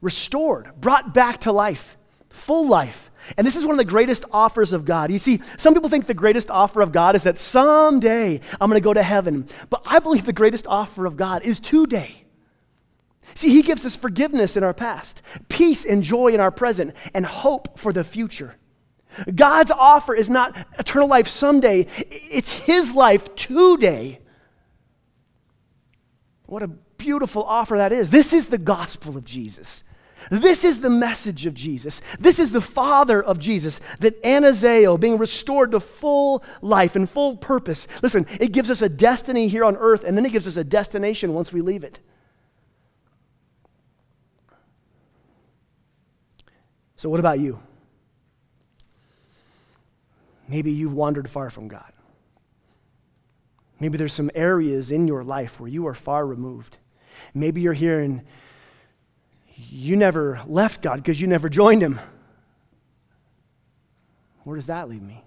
Restored, 0.00 0.70
brought 0.80 1.14
back 1.14 1.40
to 1.40 1.52
life, 1.52 1.96
full 2.30 2.68
life. 2.68 3.10
And 3.36 3.46
this 3.46 3.56
is 3.56 3.64
one 3.64 3.72
of 3.72 3.78
the 3.78 3.90
greatest 3.90 4.24
offers 4.32 4.72
of 4.72 4.84
God. 4.84 5.10
You 5.10 5.18
see, 5.18 5.40
some 5.56 5.72
people 5.72 5.88
think 5.88 6.06
the 6.06 6.14
greatest 6.14 6.50
offer 6.50 6.82
of 6.82 6.92
God 6.92 7.16
is 7.16 7.22
that 7.22 7.38
someday 7.38 8.40
I'm 8.60 8.68
going 8.68 8.80
to 8.80 8.84
go 8.84 8.92
to 8.92 9.02
heaven. 9.02 9.46
But 9.70 9.82
I 9.86 9.98
believe 9.98 10.26
the 10.26 10.32
greatest 10.32 10.66
offer 10.66 11.06
of 11.06 11.16
God 11.16 11.42
is 11.42 11.58
today. 11.58 12.24
See, 13.34 13.48
He 13.48 13.62
gives 13.62 13.84
us 13.86 13.96
forgiveness 13.96 14.56
in 14.56 14.62
our 14.62 14.74
past, 14.74 15.22
peace 15.48 15.84
and 15.84 16.02
joy 16.02 16.28
in 16.28 16.40
our 16.40 16.50
present, 16.50 16.94
and 17.14 17.24
hope 17.24 17.78
for 17.78 17.92
the 17.92 18.04
future. 18.04 18.56
God's 19.34 19.70
offer 19.70 20.14
is 20.14 20.28
not 20.28 20.56
eternal 20.78 21.08
life 21.08 21.28
someday, 21.28 21.86
it's 21.98 22.52
His 22.52 22.92
life 22.92 23.34
today. 23.34 24.20
What 26.46 26.62
a 26.62 26.68
beautiful 26.68 27.42
offer 27.42 27.76
that 27.76 27.92
is. 27.92 28.10
This 28.10 28.32
is 28.32 28.46
the 28.46 28.58
gospel 28.58 29.16
of 29.16 29.24
Jesus. 29.24 29.84
This 30.30 30.64
is 30.64 30.80
the 30.80 30.90
message 30.90 31.46
of 31.46 31.54
Jesus. 31.54 32.00
This 32.18 32.38
is 32.38 32.50
the 32.50 32.60
Father 32.60 33.22
of 33.22 33.38
Jesus, 33.38 33.80
that 34.00 34.22
anazeo, 34.22 34.98
being 34.98 35.18
restored 35.18 35.72
to 35.72 35.80
full 35.80 36.42
life 36.62 36.96
and 36.96 37.08
full 37.08 37.36
purpose. 37.36 37.86
Listen, 38.02 38.26
it 38.40 38.52
gives 38.52 38.70
us 38.70 38.80
a 38.80 38.88
destiny 38.88 39.48
here 39.48 39.64
on 39.64 39.76
earth, 39.76 40.04
and 40.04 40.16
then 40.16 40.24
it 40.24 40.32
gives 40.32 40.48
us 40.48 40.56
a 40.56 40.64
destination 40.64 41.34
once 41.34 41.52
we 41.52 41.60
leave 41.60 41.84
it. 41.84 42.00
So, 46.96 47.10
what 47.10 47.20
about 47.20 47.38
you? 47.38 47.60
Maybe 50.48 50.72
you've 50.72 50.94
wandered 50.94 51.28
far 51.28 51.50
from 51.50 51.68
God. 51.68 51.93
Maybe 53.80 53.98
there's 53.98 54.12
some 54.12 54.30
areas 54.34 54.90
in 54.90 55.06
your 55.06 55.24
life 55.24 55.60
where 55.60 55.68
you 55.68 55.86
are 55.86 55.94
far 55.94 56.26
removed. 56.26 56.78
Maybe 57.34 57.60
you're 57.60 57.72
here 57.72 58.00
and 58.00 58.22
you 59.56 59.96
never 59.96 60.40
left 60.46 60.82
God 60.82 60.96
because 60.96 61.20
you 61.20 61.26
never 61.26 61.48
joined 61.48 61.82
Him. 61.82 62.00
Where 64.44 64.56
does 64.56 64.66
that 64.66 64.88
leave 64.88 65.02
me? 65.02 65.24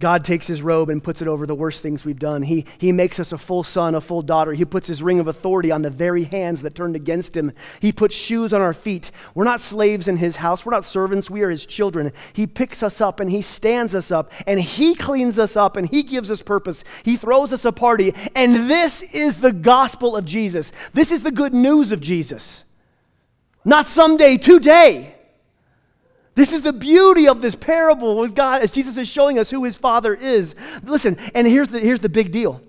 God 0.00 0.24
takes 0.24 0.48
his 0.48 0.60
robe 0.60 0.90
and 0.90 1.02
puts 1.02 1.22
it 1.22 1.28
over 1.28 1.46
the 1.46 1.54
worst 1.54 1.80
things 1.80 2.04
we've 2.04 2.18
done. 2.18 2.42
He, 2.42 2.66
he 2.78 2.90
makes 2.90 3.20
us 3.20 3.32
a 3.32 3.38
full 3.38 3.62
son, 3.62 3.94
a 3.94 4.00
full 4.00 4.22
daughter. 4.22 4.52
He 4.52 4.64
puts 4.64 4.88
his 4.88 5.02
ring 5.02 5.20
of 5.20 5.28
authority 5.28 5.70
on 5.70 5.82
the 5.82 5.90
very 5.90 6.24
hands 6.24 6.62
that 6.62 6.74
turned 6.74 6.96
against 6.96 7.36
him. 7.36 7.52
He 7.80 7.92
puts 7.92 8.14
shoes 8.14 8.52
on 8.52 8.60
our 8.60 8.72
feet. 8.72 9.12
We're 9.34 9.44
not 9.44 9.60
slaves 9.60 10.08
in 10.08 10.16
his 10.16 10.36
house. 10.36 10.66
We're 10.66 10.72
not 10.72 10.84
servants. 10.84 11.30
We 11.30 11.42
are 11.42 11.50
his 11.50 11.64
children. 11.64 12.12
He 12.32 12.46
picks 12.46 12.82
us 12.82 13.00
up 13.00 13.20
and 13.20 13.30
he 13.30 13.40
stands 13.40 13.94
us 13.94 14.10
up 14.10 14.32
and 14.48 14.60
he 14.60 14.96
cleans 14.96 15.38
us 15.38 15.56
up 15.56 15.76
and 15.76 15.88
he 15.88 16.02
gives 16.02 16.30
us 16.30 16.42
purpose. 16.42 16.82
He 17.04 17.16
throws 17.16 17.52
us 17.52 17.64
a 17.64 17.72
party. 17.72 18.14
And 18.34 18.68
this 18.68 19.02
is 19.14 19.36
the 19.36 19.52
gospel 19.52 20.16
of 20.16 20.24
Jesus. 20.24 20.72
This 20.92 21.12
is 21.12 21.22
the 21.22 21.30
good 21.30 21.54
news 21.54 21.92
of 21.92 22.00
Jesus. 22.00 22.64
Not 23.64 23.86
someday, 23.86 24.38
today. 24.38 25.13
This 26.34 26.52
is 26.52 26.62
the 26.62 26.72
beauty 26.72 27.28
of 27.28 27.40
this 27.40 27.54
parable 27.54 28.22
as 28.22 28.32
God, 28.32 28.62
as 28.62 28.72
Jesus 28.72 28.96
is 28.98 29.08
showing 29.08 29.38
us 29.38 29.50
who 29.50 29.64
his 29.64 29.76
father 29.76 30.14
is. 30.14 30.54
Listen, 30.82 31.16
and 31.34 31.46
here's 31.46 31.68
the, 31.68 31.78
here's 31.78 32.00
the 32.00 32.08
big 32.08 32.32
deal. 32.32 32.60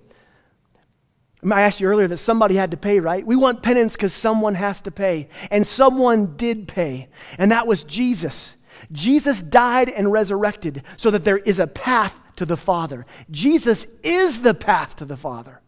I 1.52 1.62
asked 1.62 1.80
you 1.80 1.88
earlier 1.88 2.08
that 2.08 2.18
somebody 2.18 2.56
had 2.56 2.72
to 2.72 2.78
pay, 2.78 3.00
right? 3.00 3.26
We 3.26 3.36
want 3.36 3.62
penance 3.62 3.96
because 3.96 4.14
someone 4.14 4.56
has 4.56 4.82
to 4.82 4.92
pay. 4.92 5.30
And 5.52 5.66
someone 5.66 6.36
did 6.38 6.68
pay, 6.68 7.10
and 7.38 7.52
that 7.52 7.68
was 7.68 7.84
Jesus. 7.84 8.56
Jesus 8.92 9.42
died 9.42 9.90
and 9.90 10.12
resurrected 10.12 10.84
so 10.98 11.12
that 11.12 11.24
there 11.24 11.38
is 11.38 11.60
a 11.60 11.68
path 11.68 12.20
to 12.38 12.46
the 12.46 12.58
Father. 12.58 13.06
Jesus 13.32 13.88
is 14.04 14.42
the 14.42 14.54
path 14.54 14.96
to 14.98 15.06
the 15.06 15.18
Father. 15.18 15.62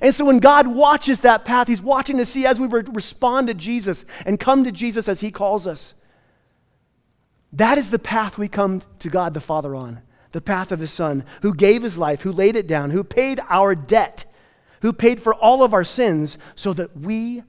And 0.00 0.14
so 0.14 0.24
when 0.24 0.38
God 0.38 0.66
watches 0.66 1.20
that 1.20 1.44
path, 1.44 1.68
He's 1.68 1.82
watching 1.82 2.16
to 2.18 2.24
see 2.24 2.46
as 2.46 2.60
we 2.60 2.68
respond 2.68 3.48
to 3.48 3.54
Jesus 3.54 4.04
and 4.24 4.38
come 4.38 4.64
to 4.64 4.72
Jesus 4.72 5.08
as 5.08 5.20
He 5.20 5.30
calls 5.30 5.66
us. 5.66 5.94
That 7.52 7.78
is 7.78 7.90
the 7.90 7.98
path 7.98 8.38
we 8.38 8.48
come 8.48 8.82
to 9.00 9.08
God 9.08 9.34
the 9.34 9.40
Father 9.40 9.74
on 9.74 10.02
the 10.32 10.40
path 10.40 10.70
of 10.70 10.78
His 10.78 10.92
Son, 10.92 11.24
who 11.42 11.54
gave 11.54 11.82
His 11.82 11.98
life, 11.98 12.22
who 12.22 12.32
laid 12.32 12.56
it 12.56 12.66
down, 12.66 12.90
who 12.90 13.02
paid 13.02 13.40
our 13.48 13.74
debt, 13.74 14.24
who 14.82 14.92
paid 14.92 15.20
for 15.20 15.34
all 15.34 15.62
of 15.62 15.74
our 15.74 15.84
sins 15.84 16.38
so 16.54 16.72
that 16.72 16.96
we 16.96 17.42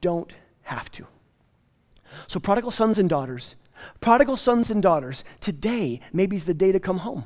don't 0.00 0.32
have 0.62 0.90
to. 0.92 1.06
So, 2.28 2.40
prodigal 2.40 2.70
sons 2.70 2.98
and 2.98 3.08
daughters, 3.08 3.56
prodigal 4.00 4.36
sons 4.36 4.70
and 4.70 4.82
daughters, 4.82 5.24
today 5.40 6.00
maybe 6.12 6.36
is 6.36 6.44
the 6.44 6.54
day 6.54 6.72
to 6.72 6.80
come 6.80 6.98
home. 6.98 7.24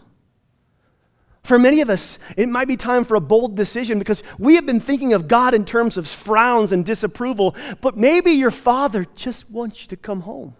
For 1.43 1.59
many 1.59 1.81
of 1.81 1.89
us, 1.89 2.19
it 2.37 2.49
might 2.49 2.69
be 2.69 2.77
time 2.77 3.05
for 3.05 3.15
a 3.15 3.21
bold 3.21 3.57
decision 3.57 3.99
because 3.99 4.23
we 4.39 4.57
have 4.57 4.67
been 4.67 4.81
thinking 4.81 5.15
of 5.15 5.27
God 5.27 5.55
in 5.55 5.65
terms 5.65 5.97
of 5.97 6.07
frowns 6.07 6.71
and 6.71 6.85
disapproval, 6.85 7.57
but 7.81 7.97
maybe 7.97 8.33
your 8.33 8.51
father 8.51 9.07
just 9.15 9.51
wants 9.51 9.83
you 9.83 9.89
to 9.89 9.97
come 9.97 10.21
home. 10.21 10.55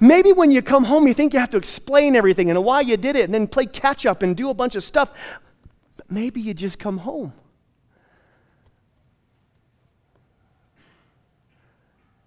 Maybe 0.00 0.32
when 0.32 0.50
you 0.50 0.62
come 0.62 0.84
home, 0.84 1.06
you 1.06 1.14
think 1.14 1.32
you 1.32 1.40
have 1.40 1.50
to 1.50 1.56
explain 1.56 2.14
everything 2.14 2.50
and 2.50 2.64
why 2.64 2.82
you 2.82 2.96
did 2.96 3.16
it 3.16 3.24
and 3.24 3.34
then 3.34 3.46
play 3.46 3.66
catch 3.66 4.06
up 4.06 4.22
and 4.22 4.36
do 4.36 4.50
a 4.50 4.54
bunch 4.54 4.76
of 4.76 4.82
stuff. 4.82 5.12
But 5.96 6.10
maybe 6.10 6.40
you 6.40 6.54
just 6.54 6.78
come 6.78 6.98
home. 6.98 7.32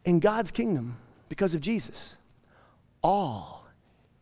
In 0.04 0.19
God's 0.19 0.52
kingdom, 0.52 0.97
because 1.30 1.54
of 1.54 1.62
Jesus, 1.62 2.17
all 3.04 3.65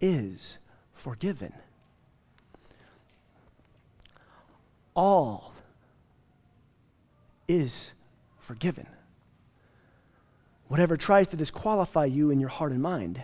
is 0.01 0.57
forgiven. 0.93 1.53
All 4.95 5.53
is 7.47 7.91
forgiven. 8.39 8.87
Whatever 10.69 10.95
tries 10.95 11.27
to 11.29 11.35
disqualify 11.35 12.05
you 12.05 12.29
in 12.29 12.39
your 12.39 12.49
heart 12.49 12.71
and 12.71 12.81
mind, 12.81 13.21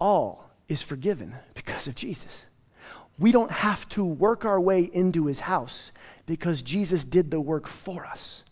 all 0.00 0.50
is 0.66 0.82
forgiven 0.82 1.34
because 1.54 1.86
of 1.86 1.94
Jesus. 1.94 2.46
We 3.18 3.32
don't 3.32 3.50
have 3.50 3.86
to 3.90 4.02
work 4.02 4.46
our 4.46 4.58
way 4.58 4.82
into 4.92 5.26
his 5.26 5.40
house 5.40 5.92
because 6.26 6.62
Jesus 6.62 7.04
did 7.04 7.30
the 7.30 7.40
work 7.40 7.68
for 7.68 8.06
us. 8.06 8.42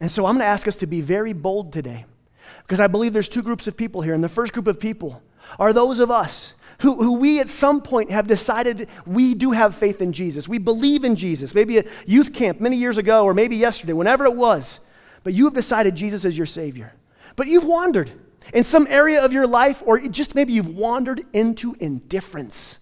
And 0.00 0.08
so 0.08 0.24
I'm 0.24 0.34
going 0.34 0.44
to 0.44 0.46
ask 0.46 0.68
us 0.68 0.76
to 0.76 0.86
be 0.86 1.00
very 1.00 1.32
bold 1.32 1.72
today 1.72 2.06
because 2.62 2.78
I 2.78 2.86
believe 2.86 3.12
there's 3.12 3.28
two 3.28 3.42
groups 3.42 3.66
of 3.66 3.76
people 3.76 4.00
here. 4.00 4.14
And 4.14 4.22
the 4.22 4.28
first 4.28 4.52
group 4.52 4.68
of 4.68 4.78
people 4.78 5.20
are 5.58 5.72
those 5.72 5.98
of 5.98 6.12
us 6.12 6.54
who, 6.80 6.94
who 6.96 7.14
we 7.14 7.40
at 7.40 7.48
some 7.48 7.82
point 7.82 8.12
have 8.12 8.28
decided 8.28 8.88
we 9.04 9.34
do 9.34 9.50
have 9.50 9.74
faith 9.74 10.00
in 10.00 10.12
Jesus. 10.12 10.46
We 10.48 10.58
believe 10.58 11.02
in 11.02 11.16
Jesus. 11.16 11.56
Maybe 11.56 11.78
a 11.78 11.84
youth 12.06 12.32
camp 12.32 12.60
many 12.60 12.76
years 12.76 12.98
ago 12.98 13.24
or 13.24 13.34
maybe 13.34 13.56
yesterday, 13.56 13.92
whenever 13.92 14.24
it 14.24 14.36
was 14.36 14.78
but 15.24 15.32
you 15.32 15.46
have 15.46 15.54
decided 15.54 15.96
Jesus 15.96 16.24
is 16.24 16.36
your 16.36 16.46
Savior. 16.46 16.94
But 17.34 17.48
you've 17.48 17.64
wandered 17.64 18.12
in 18.52 18.62
some 18.62 18.86
area 18.88 19.24
of 19.24 19.32
your 19.32 19.46
life, 19.46 19.82
or 19.84 19.98
just 19.98 20.34
maybe 20.34 20.52
you've 20.52 20.76
wandered 20.76 21.22
into 21.32 21.74
indifference. 21.80 22.78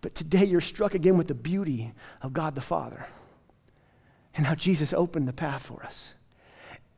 But 0.00 0.14
today 0.14 0.44
you're 0.44 0.60
struck 0.60 0.94
again 0.94 1.16
with 1.16 1.28
the 1.28 1.34
beauty 1.34 1.92
of 2.20 2.34
God 2.34 2.54
the 2.54 2.60
Father 2.60 3.06
and 4.34 4.44
how 4.44 4.54
Jesus 4.54 4.92
opened 4.92 5.26
the 5.28 5.32
path 5.32 5.62
for 5.62 5.82
us. 5.84 6.14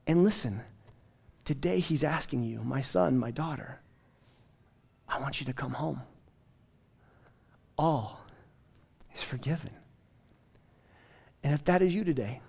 And 0.07 0.25
listen, 0.25 0.63
today 1.45 1.79
he's 1.79 2.03
asking 2.03 2.43
you, 2.43 2.63
my 2.63 2.81
son, 2.81 3.19
my 3.19 3.31
daughter, 3.31 3.81
I 5.09 5.21
want 5.21 5.39
you 5.39 5.47
to 5.47 5.53
come 5.53 5.73
home. 5.73 6.01
All 7.79 8.21
is 9.15 9.23
forgiven. 9.23 9.71
And 11.45 11.53
if 11.53 11.63
that 11.65 11.83
is 11.83 11.95
you 11.95 12.03
today, 12.03 12.41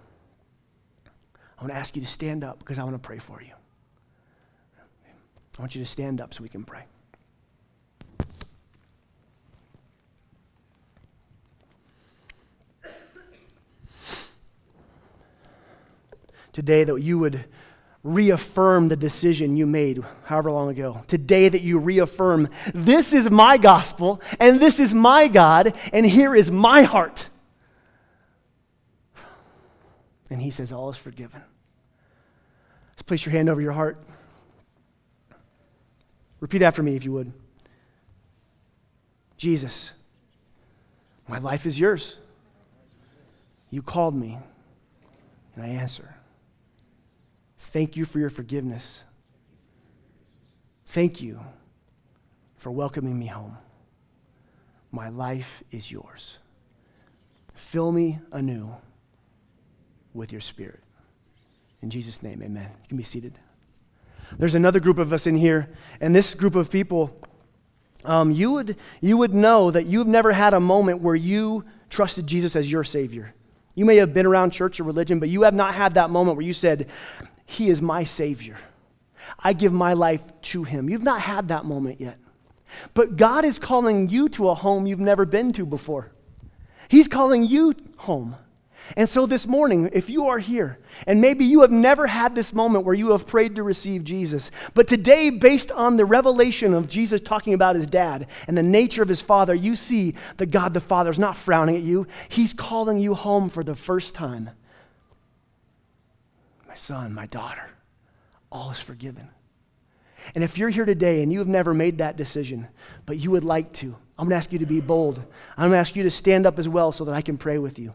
I 1.57 1.63
want 1.63 1.73
to 1.73 1.79
ask 1.79 1.95
you 1.95 2.01
to 2.01 2.07
stand 2.07 2.43
up 2.43 2.59
because 2.59 2.77
I 2.77 2.83
want 2.83 2.95
to 2.95 3.01
pray 3.01 3.17
for 3.17 3.41
you. 3.41 3.53
I 5.57 5.61
want 5.61 5.73
you 5.73 5.81
to 5.81 5.89
stand 5.89 6.21
up 6.21 6.33
so 6.33 6.43
we 6.43 6.49
can 6.49 6.63
pray. 6.63 6.83
Today, 16.53 16.83
that 16.83 17.01
you 17.01 17.19
would 17.19 17.45
reaffirm 18.03 18.87
the 18.87 18.95
decision 18.95 19.57
you 19.57 19.65
made 19.67 20.03
however 20.23 20.51
long 20.51 20.69
ago. 20.69 21.03
Today, 21.07 21.49
that 21.49 21.61
you 21.61 21.77
reaffirm, 21.77 22.49
this 22.73 23.13
is 23.13 23.29
my 23.29 23.57
gospel, 23.57 24.21
and 24.39 24.59
this 24.59 24.79
is 24.79 24.93
my 24.93 25.27
God, 25.27 25.73
and 25.91 26.05
here 26.05 26.35
is 26.35 26.49
my 26.49 26.83
heart. 26.83 27.29
And 30.29 30.41
he 30.41 30.49
says, 30.49 30.71
All 30.71 30.89
is 30.89 30.97
forgiven. 30.97 31.41
Just 32.95 33.05
place 33.05 33.25
your 33.25 33.33
hand 33.33 33.49
over 33.49 33.61
your 33.61 33.73
heart. 33.73 34.01
Repeat 36.39 36.61
after 36.61 36.83
me 36.83 36.95
if 36.95 37.03
you 37.03 37.11
would. 37.13 37.31
Jesus, 39.37 39.93
my 41.27 41.39
life 41.39 41.65
is 41.65 41.79
yours. 41.79 42.15
You 43.69 43.81
called 43.81 44.15
me, 44.15 44.37
and 45.55 45.63
I 45.63 45.67
answer. 45.67 46.15
Thank 47.59 47.95
you 47.95 48.05
for 48.05 48.19
your 48.19 48.29
forgiveness. 48.29 49.03
Thank 50.85 51.21
you 51.21 51.39
for 52.55 52.71
welcoming 52.71 53.17
me 53.17 53.27
home. 53.27 53.57
My 54.91 55.09
life 55.09 55.63
is 55.71 55.91
yours. 55.91 56.37
Fill 57.53 57.91
me 57.91 58.19
anew 58.31 58.73
with 60.17 60.31
your 60.31 60.41
spirit. 60.41 60.81
In 61.81 61.89
Jesus' 61.89 62.23
name, 62.23 62.41
amen. 62.43 62.69
You 62.81 62.87
can 62.89 62.97
be 62.97 63.03
seated. 63.03 63.37
There's 64.37 64.55
another 64.55 64.79
group 64.79 64.97
of 64.97 65.13
us 65.13 65.27
in 65.27 65.37
here, 65.37 65.69
and 66.01 66.13
this 66.13 66.33
group 66.33 66.55
of 66.55 66.69
people, 66.69 67.21
um, 68.03 68.31
you, 68.31 68.51
would, 68.51 68.75
you 68.99 69.15
would 69.15 69.33
know 69.33 69.71
that 69.71 69.85
you've 69.85 70.07
never 70.07 70.33
had 70.33 70.53
a 70.53 70.59
moment 70.59 71.01
where 71.01 71.15
you 71.15 71.63
trusted 71.89 72.27
Jesus 72.27 72.55
as 72.55 72.69
your 72.69 72.83
Savior. 72.83 73.33
You 73.75 73.85
may 73.85 73.97
have 73.97 74.13
been 74.13 74.25
around 74.25 74.51
church 74.51 74.79
or 74.79 74.83
religion, 74.83 75.19
but 75.19 75.29
you 75.29 75.43
have 75.43 75.53
not 75.53 75.75
had 75.75 75.93
that 75.93 76.09
moment 76.09 76.37
where 76.37 76.45
you 76.45 76.53
said, 76.53 76.87
He 77.45 77.69
is 77.69 77.81
my 77.81 78.03
Savior. 78.03 78.57
I 79.39 79.53
give 79.53 79.71
my 79.71 79.93
life 79.93 80.23
to 80.41 80.63
Him. 80.63 80.89
You've 80.89 81.03
not 81.03 81.21
had 81.21 81.49
that 81.49 81.63
moment 81.63 82.01
yet. 82.01 82.17
But 82.93 83.15
God 83.15 83.45
is 83.45 83.59
calling 83.59 84.09
you 84.09 84.29
to 84.29 84.49
a 84.49 84.55
home 84.55 84.87
you've 84.87 84.99
never 84.99 85.25
been 85.25 85.53
to 85.53 85.65
before. 85.65 86.11
He's 86.89 87.07
calling 87.07 87.43
you 87.43 87.73
home. 87.97 88.35
And 88.95 89.09
so 89.09 89.25
this 89.25 89.45
morning, 89.45 89.89
if 89.91 90.09
you 90.09 90.27
are 90.27 90.39
here, 90.39 90.79
and 91.05 91.19
maybe 91.19 91.43
you 91.43 91.61
have 91.61 91.71
never 91.71 92.07
had 92.07 92.35
this 92.35 92.53
moment 92.53 92.85
where 92.85 92.95
you 92.95 93.11
have 93.11 93.27
prayed 93.27 93.55
to 93.55 93.63
receive 93.63 94.03
Jesus, 94.03 94.49
but 94.73 94.87
today, 94.87 95.29
based 95.29 95.71
on 95.71 95.97
the 95.97 96.05
revelation 96.05 96.73
of 96.73 96.87
Jesus 96.87 97.19
talking 97.19 97.53
about 97.53 97.75
his 97.75 97.87
dad 97.87 98.27
and 98.47 98.57
the 98.57 98.63
nature 98.63 99.03
of 99.03 99.09
his 99.09 99.21
father, 99.21 99.53
you 99.53 99.75
see 99.75 100.15
that 100.37 100.51
God 100.51 100.73
the 100.73 100.81
Father 100.81 101.09
is 101.09 101.19
not 101.19 101.35
frowning 101.35 101.75
at 101.75 101.81
you. 101.81 102.07
He's 102.29 102.53
calling 102.53 102.97
you 102.97 103.13
home 103.13 103.49
for 103.49 103.63
the 103.63 103.75
first 103.75 104.15
time. 104.15 104.51
My 106.67 106.75
son, 106.75 107.13
my 107.13 107.25
daughter, 107.25 107.69
all 108.51 108.71
is 108.71 108.79
forgiven. 108.79 109.29
And 110.35 110.43
if 110.43 110.57
you're 110.57 110.69
here 110.69 110.85
today 110.85 111.21
and 111.21 111.31
you 111.31 111.39
have 111.39 111.47
never 111.47 111.73
made 111.73 111.97
that 111.99 112.17
decision, 112.17 112.67
but 113.05 113.17
you 113.17 113.31
would 113.31 113.43
like 113.43 113.71
to, 113.73 113.95
I'm 114.17 114.25
going 114.25 114.31
to 114.31 114.35
ask 114.35 114.51
you 114.51 114.59
to 114.59 114.65
be 114.65 114.81
bold. 114.81 115.17
I'm 115.57 115.69
going 115.69 115.71
to 115.71 115.77
ask 115.77 115.95
you 115.95 116.03
to 116.03 116.09
stand 116.09 116.45
up 116.45 116.59
as 116.59 116.67
well 116.67 116.91
so 116.91 117.05
that 117.05 117.13
I 117.13 117.21
can 117.21 117.37
pray 117.37 117.57
with 117.57 117.79
you. 117.79 117.93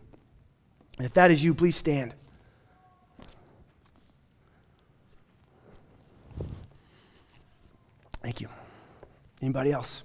And 1.03 1.07
if 1.09 1.15
that 1.15 1.33
is 1.33 1.43
you, 1.43 1.53
please 1.53 1.75
stand. 1.75 2.15
Thank 8.23 8.41
you. 8.41 8.49
Anybody 9.41 9.73
else? 9.73 10.05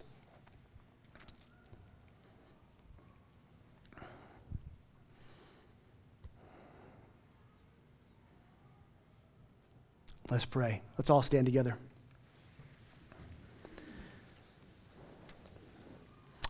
Let's 10.31 10.45
pray. 10.45 10.81
Let's 10.97 11.11
all 11.11 11.21
stand 11.21 11.45
together. 11.45 11.77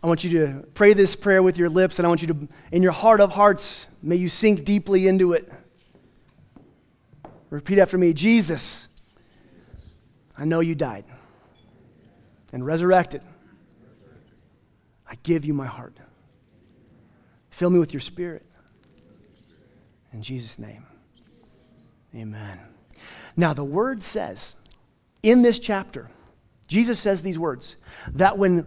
I 0.02 0.06
want 0.06 0.22
you 0.22 0.30
to 0.38 0.66
pray 0.74 0.92
this 0.92 1.16
prayer 1.16 1.42
with 1.42 1.58
your 1.58 1.68
lips, 1.68 1.98
and 1.98 2.06
I 2.06 2.08
want 2.08 2.22
you 2.22 2.28
to, 2.28 2.48
in 2.70 2.82
your 2.82 2.92
heart 2.92 3.20
of 3.20 3.32
hearts, 3.32 3.86
may 4.00 4.16
you 4.16 4.28
sink 4.28 4.64
deeply 4.64 5.08
into 5.08 5.32
it. 5.32 5.50
Repeat 7.50 7.78
after 7.78 7.98
me 7.98 8.12
Jesus, 8.12 8.88
I 10.36 10.44
know 10.44 10.60
you 10.60 10.74
died 10.74 11.04
and 12.52 12.64
resurrected. 12.64 13.22
I 15.08 15.16
give 15.22 15.44
you 15.44 15.52
my 15.52 15.66
heart. 15.66 15.94
Fill 17.50 17.70
me 17.70 17.78
with 17.78 17.92
your 17.92 18.00
spirit. 18.00 18.46
In 20.12 20.22
Jesus' 20.22 20.58
name, 20.58 20.86
amen. 22.14 22.60
Now, 23.36 23.52
the 23.52 23.64
word 23.64 24.04
says 24.04 24.54
in 25.22 25.42
this 25.42 25.58
chapter, 25.58 26.08
Jesus 26.68 27.00
says 27.00 27.22
these 27.22 27.38
words 27.38 27.76
that 28.12 28.38
when 28.38 28.66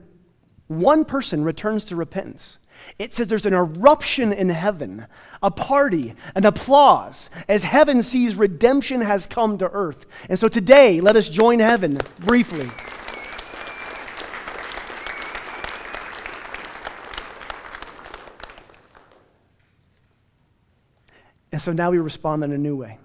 one 0.72 1.06
person 1.06 1.44
returns 1.44 1.84
to 1.86 1.96
repentance, 1.96 2.58
it 2.98 3.14
says 3.14 3.28
there's 3.28 3.46
an 3.46 3.54
eruption 3.54 4.32
in 4.32 4.50
heaven, 4.50 5.06
a 5.44 5.52
party, 5.52 6.16
an 6.36 6.46
applause, 6.46 7.30
as 7.48 7.64
heaven 7.64 8.02
sees 8.02 8.36
redemption 8.36 9.02
has 9.02 9.26
come 9.26 9.58
to 9.58 9.70
earth. 9.72 10.06
And 10.30 10.40
so 10.40 10.48
today, 10.48 11.02
let 11.02 11.16
us 11.16 11.30
join 11.30 11.60
heaven 11.60 11.98
briefly. 12.20 12.70
And 21.52 21.62
so 21.62 21.74
now 21.74 21.92
we 21.92 21.98
respond 21.98 22.44
in 22.44 22.52
a 22.54 22.58
new 22.58 22.78
way. 22.78 22.98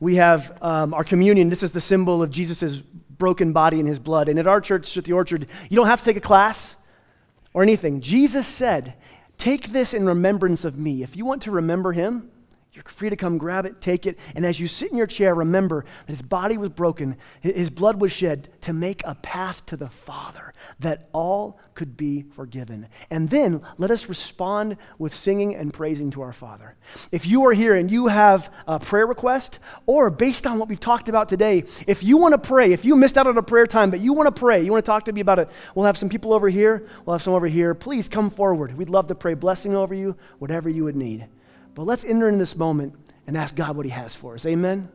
We 0.00 0.16
have 0.16 0.56
um, 0.62 0.94
our 0.94 1.04
communion. 1.04 1.48
This 1.48 1.62
is 1.62 1.72
the 1.72 1.80
symbol 1.80 2.22
of 2.22 2.30
Jesus' 2.30 2.82
broken 3.18 3.52
body 3.52 3.78
and 3.78 3.88
his 3.88 3.98
blood. 3.98 4.28
And 4.28 4.38
at 4.38 4.46
our 4.46 4.60
church, 4.60 4.96
at 4.96 5.04
the 5.04 5.12
Orchard, 5.12 5.46
you 5.68 5.76
don't 5.76 5.86
have 5.86 6.00
to 6.00 6.04
take 6.04 6.16
a 6.16 6.20
class 6.20 6.76
or 7.52 7.62
anything. 7.62 8.00
Jesus 8.00 8.46
said, 8.46 8.94
Take 9.38 9.68
this 9.68 9.92
in 9.92 10.06
remembrance 10.06 10.64
of 10.64 10.78
me. 10.78 11.02
If 11.02 11.16
you 11.16 11.26
want 11.26 11.42
to 11.42 11.50
remember 11.50 11.92
him, 11.92 12.30
you're 12.76 12.84
free 12.84 13.10
to 13.10 13.16
come 13.16 13.38
grab 13.38 13.64
it, 13.64 13.80
take 13.80 14.06
it, 14.06 14.18
and 14.34 14.44
as 14.44 14.60
you 14.60 14.66
sit 14.66 14.90
in 14.90 14.96
your 14.96 15.06
chair, 15.06 15.34
remember 15.34 15.84
that 16.06 16.12
his 16.12 16.22
body 16.22 16.58
was 16.58 16.68
broken, 16.68 17.16
his 17.40 17.70
blood 17.70 18.00
was 18.00 18.12
shed 18.12 18.48
to 18.60 18.72
make 18.72 19.02
a 19.04 19.14
path 19.14 19.64
to 19.66 19.76
the 19.76 19.88
Father, 19.88 20.52
that 20.78 21.08
all 21.12 21.58
could 21.74 21.96
be 21.96 22.22
forgiven. 22.22 22.88
And 23.10 23.30
then 23.30 23.62
let 23.78 23.90
us 23.90 24.08
respond 24.08 24.76
with 24.98 25.14
singing 25.14 25.54
and 25.54 25.72
praising 25.72 26.10
to 26.12 26.22
our 26.22 26.32
Father. 26.32 26.76
If 27.12 27.26
you 27.26 27.46
are 27.46 27.52
here 27.52 27.74
and 27.74 27.90
you 27.90 28.08
have 28.08 28.52
a 28.66 28.78
prayer 28.78 29.06
request, 29.06 29.58
or 29.86 30.10
based 30.10 30.46
on 30.46 30.58
what 30.58 30.68
we've 30.68 30.80
talked 30.80 31.08
about 31.08 31.28
today, 31.28 31.64
if 31.86 32.02
you 32.02 32.16
want 32.16 32.32
to 32.32 32.38
pray, 32.38 32.72
if 32.72 32.84
you 32.84 32.96
missed 32.96 33.16
out 33.16 33.26
on 33.26 33.38
a 33.38 33.42
prayer 33.42 33.66
time, 33.66 33.90
but 33.90 34.00
you 34.00 34.12
want 34.12 34.34
to 34.34 34.38
pray, 34.38 34.62
you 34.62 34.72
want 34.72 34.84
to 34.84 34.90
talk 34.90 35.04
to 35.04 35.12
me 35.12 35.20
about 35.20 35.38
it, 35.38 35.48
we'll 35.74 35.86
have 35.86 35.98
some 35.98 36.08
people 36.08 36.32
over 36.32 36.48
here, 36.48 36.86
we'll 37.04 37.14
have 37.14 37.22
some 37.22 37.34
over 37.34 37.46
here. 37.46 37.74
Please 37.74 38.08
come 38.08 38.30
forward. 38.30 38.76
We'd 38.76 38.90
love 38.90 39.08
to 39.08 39.14
pray 39.14 39.34
blessing 39.34 39.74
over 39.74 39.94
you, 39.94 40.16
whatever 40.38 40.68
you 40.68 40.84
would 40.84 40.96
need. 40.96 41.28
But 41.76 41.84
let's 41.84 42.06
enter 42.06 42.26
in 42.26 42.38
this 42.38 42.56
moment 42.56 42.94
and 43.26 43.36
ask 43.36 43.54
God 43.54 43.76
what 43.76 43.84
He 43.84 43.92
has 43.92 44.14
for 44.14 44.34
us. 44.34 44.46
Amen. 44.46 44.88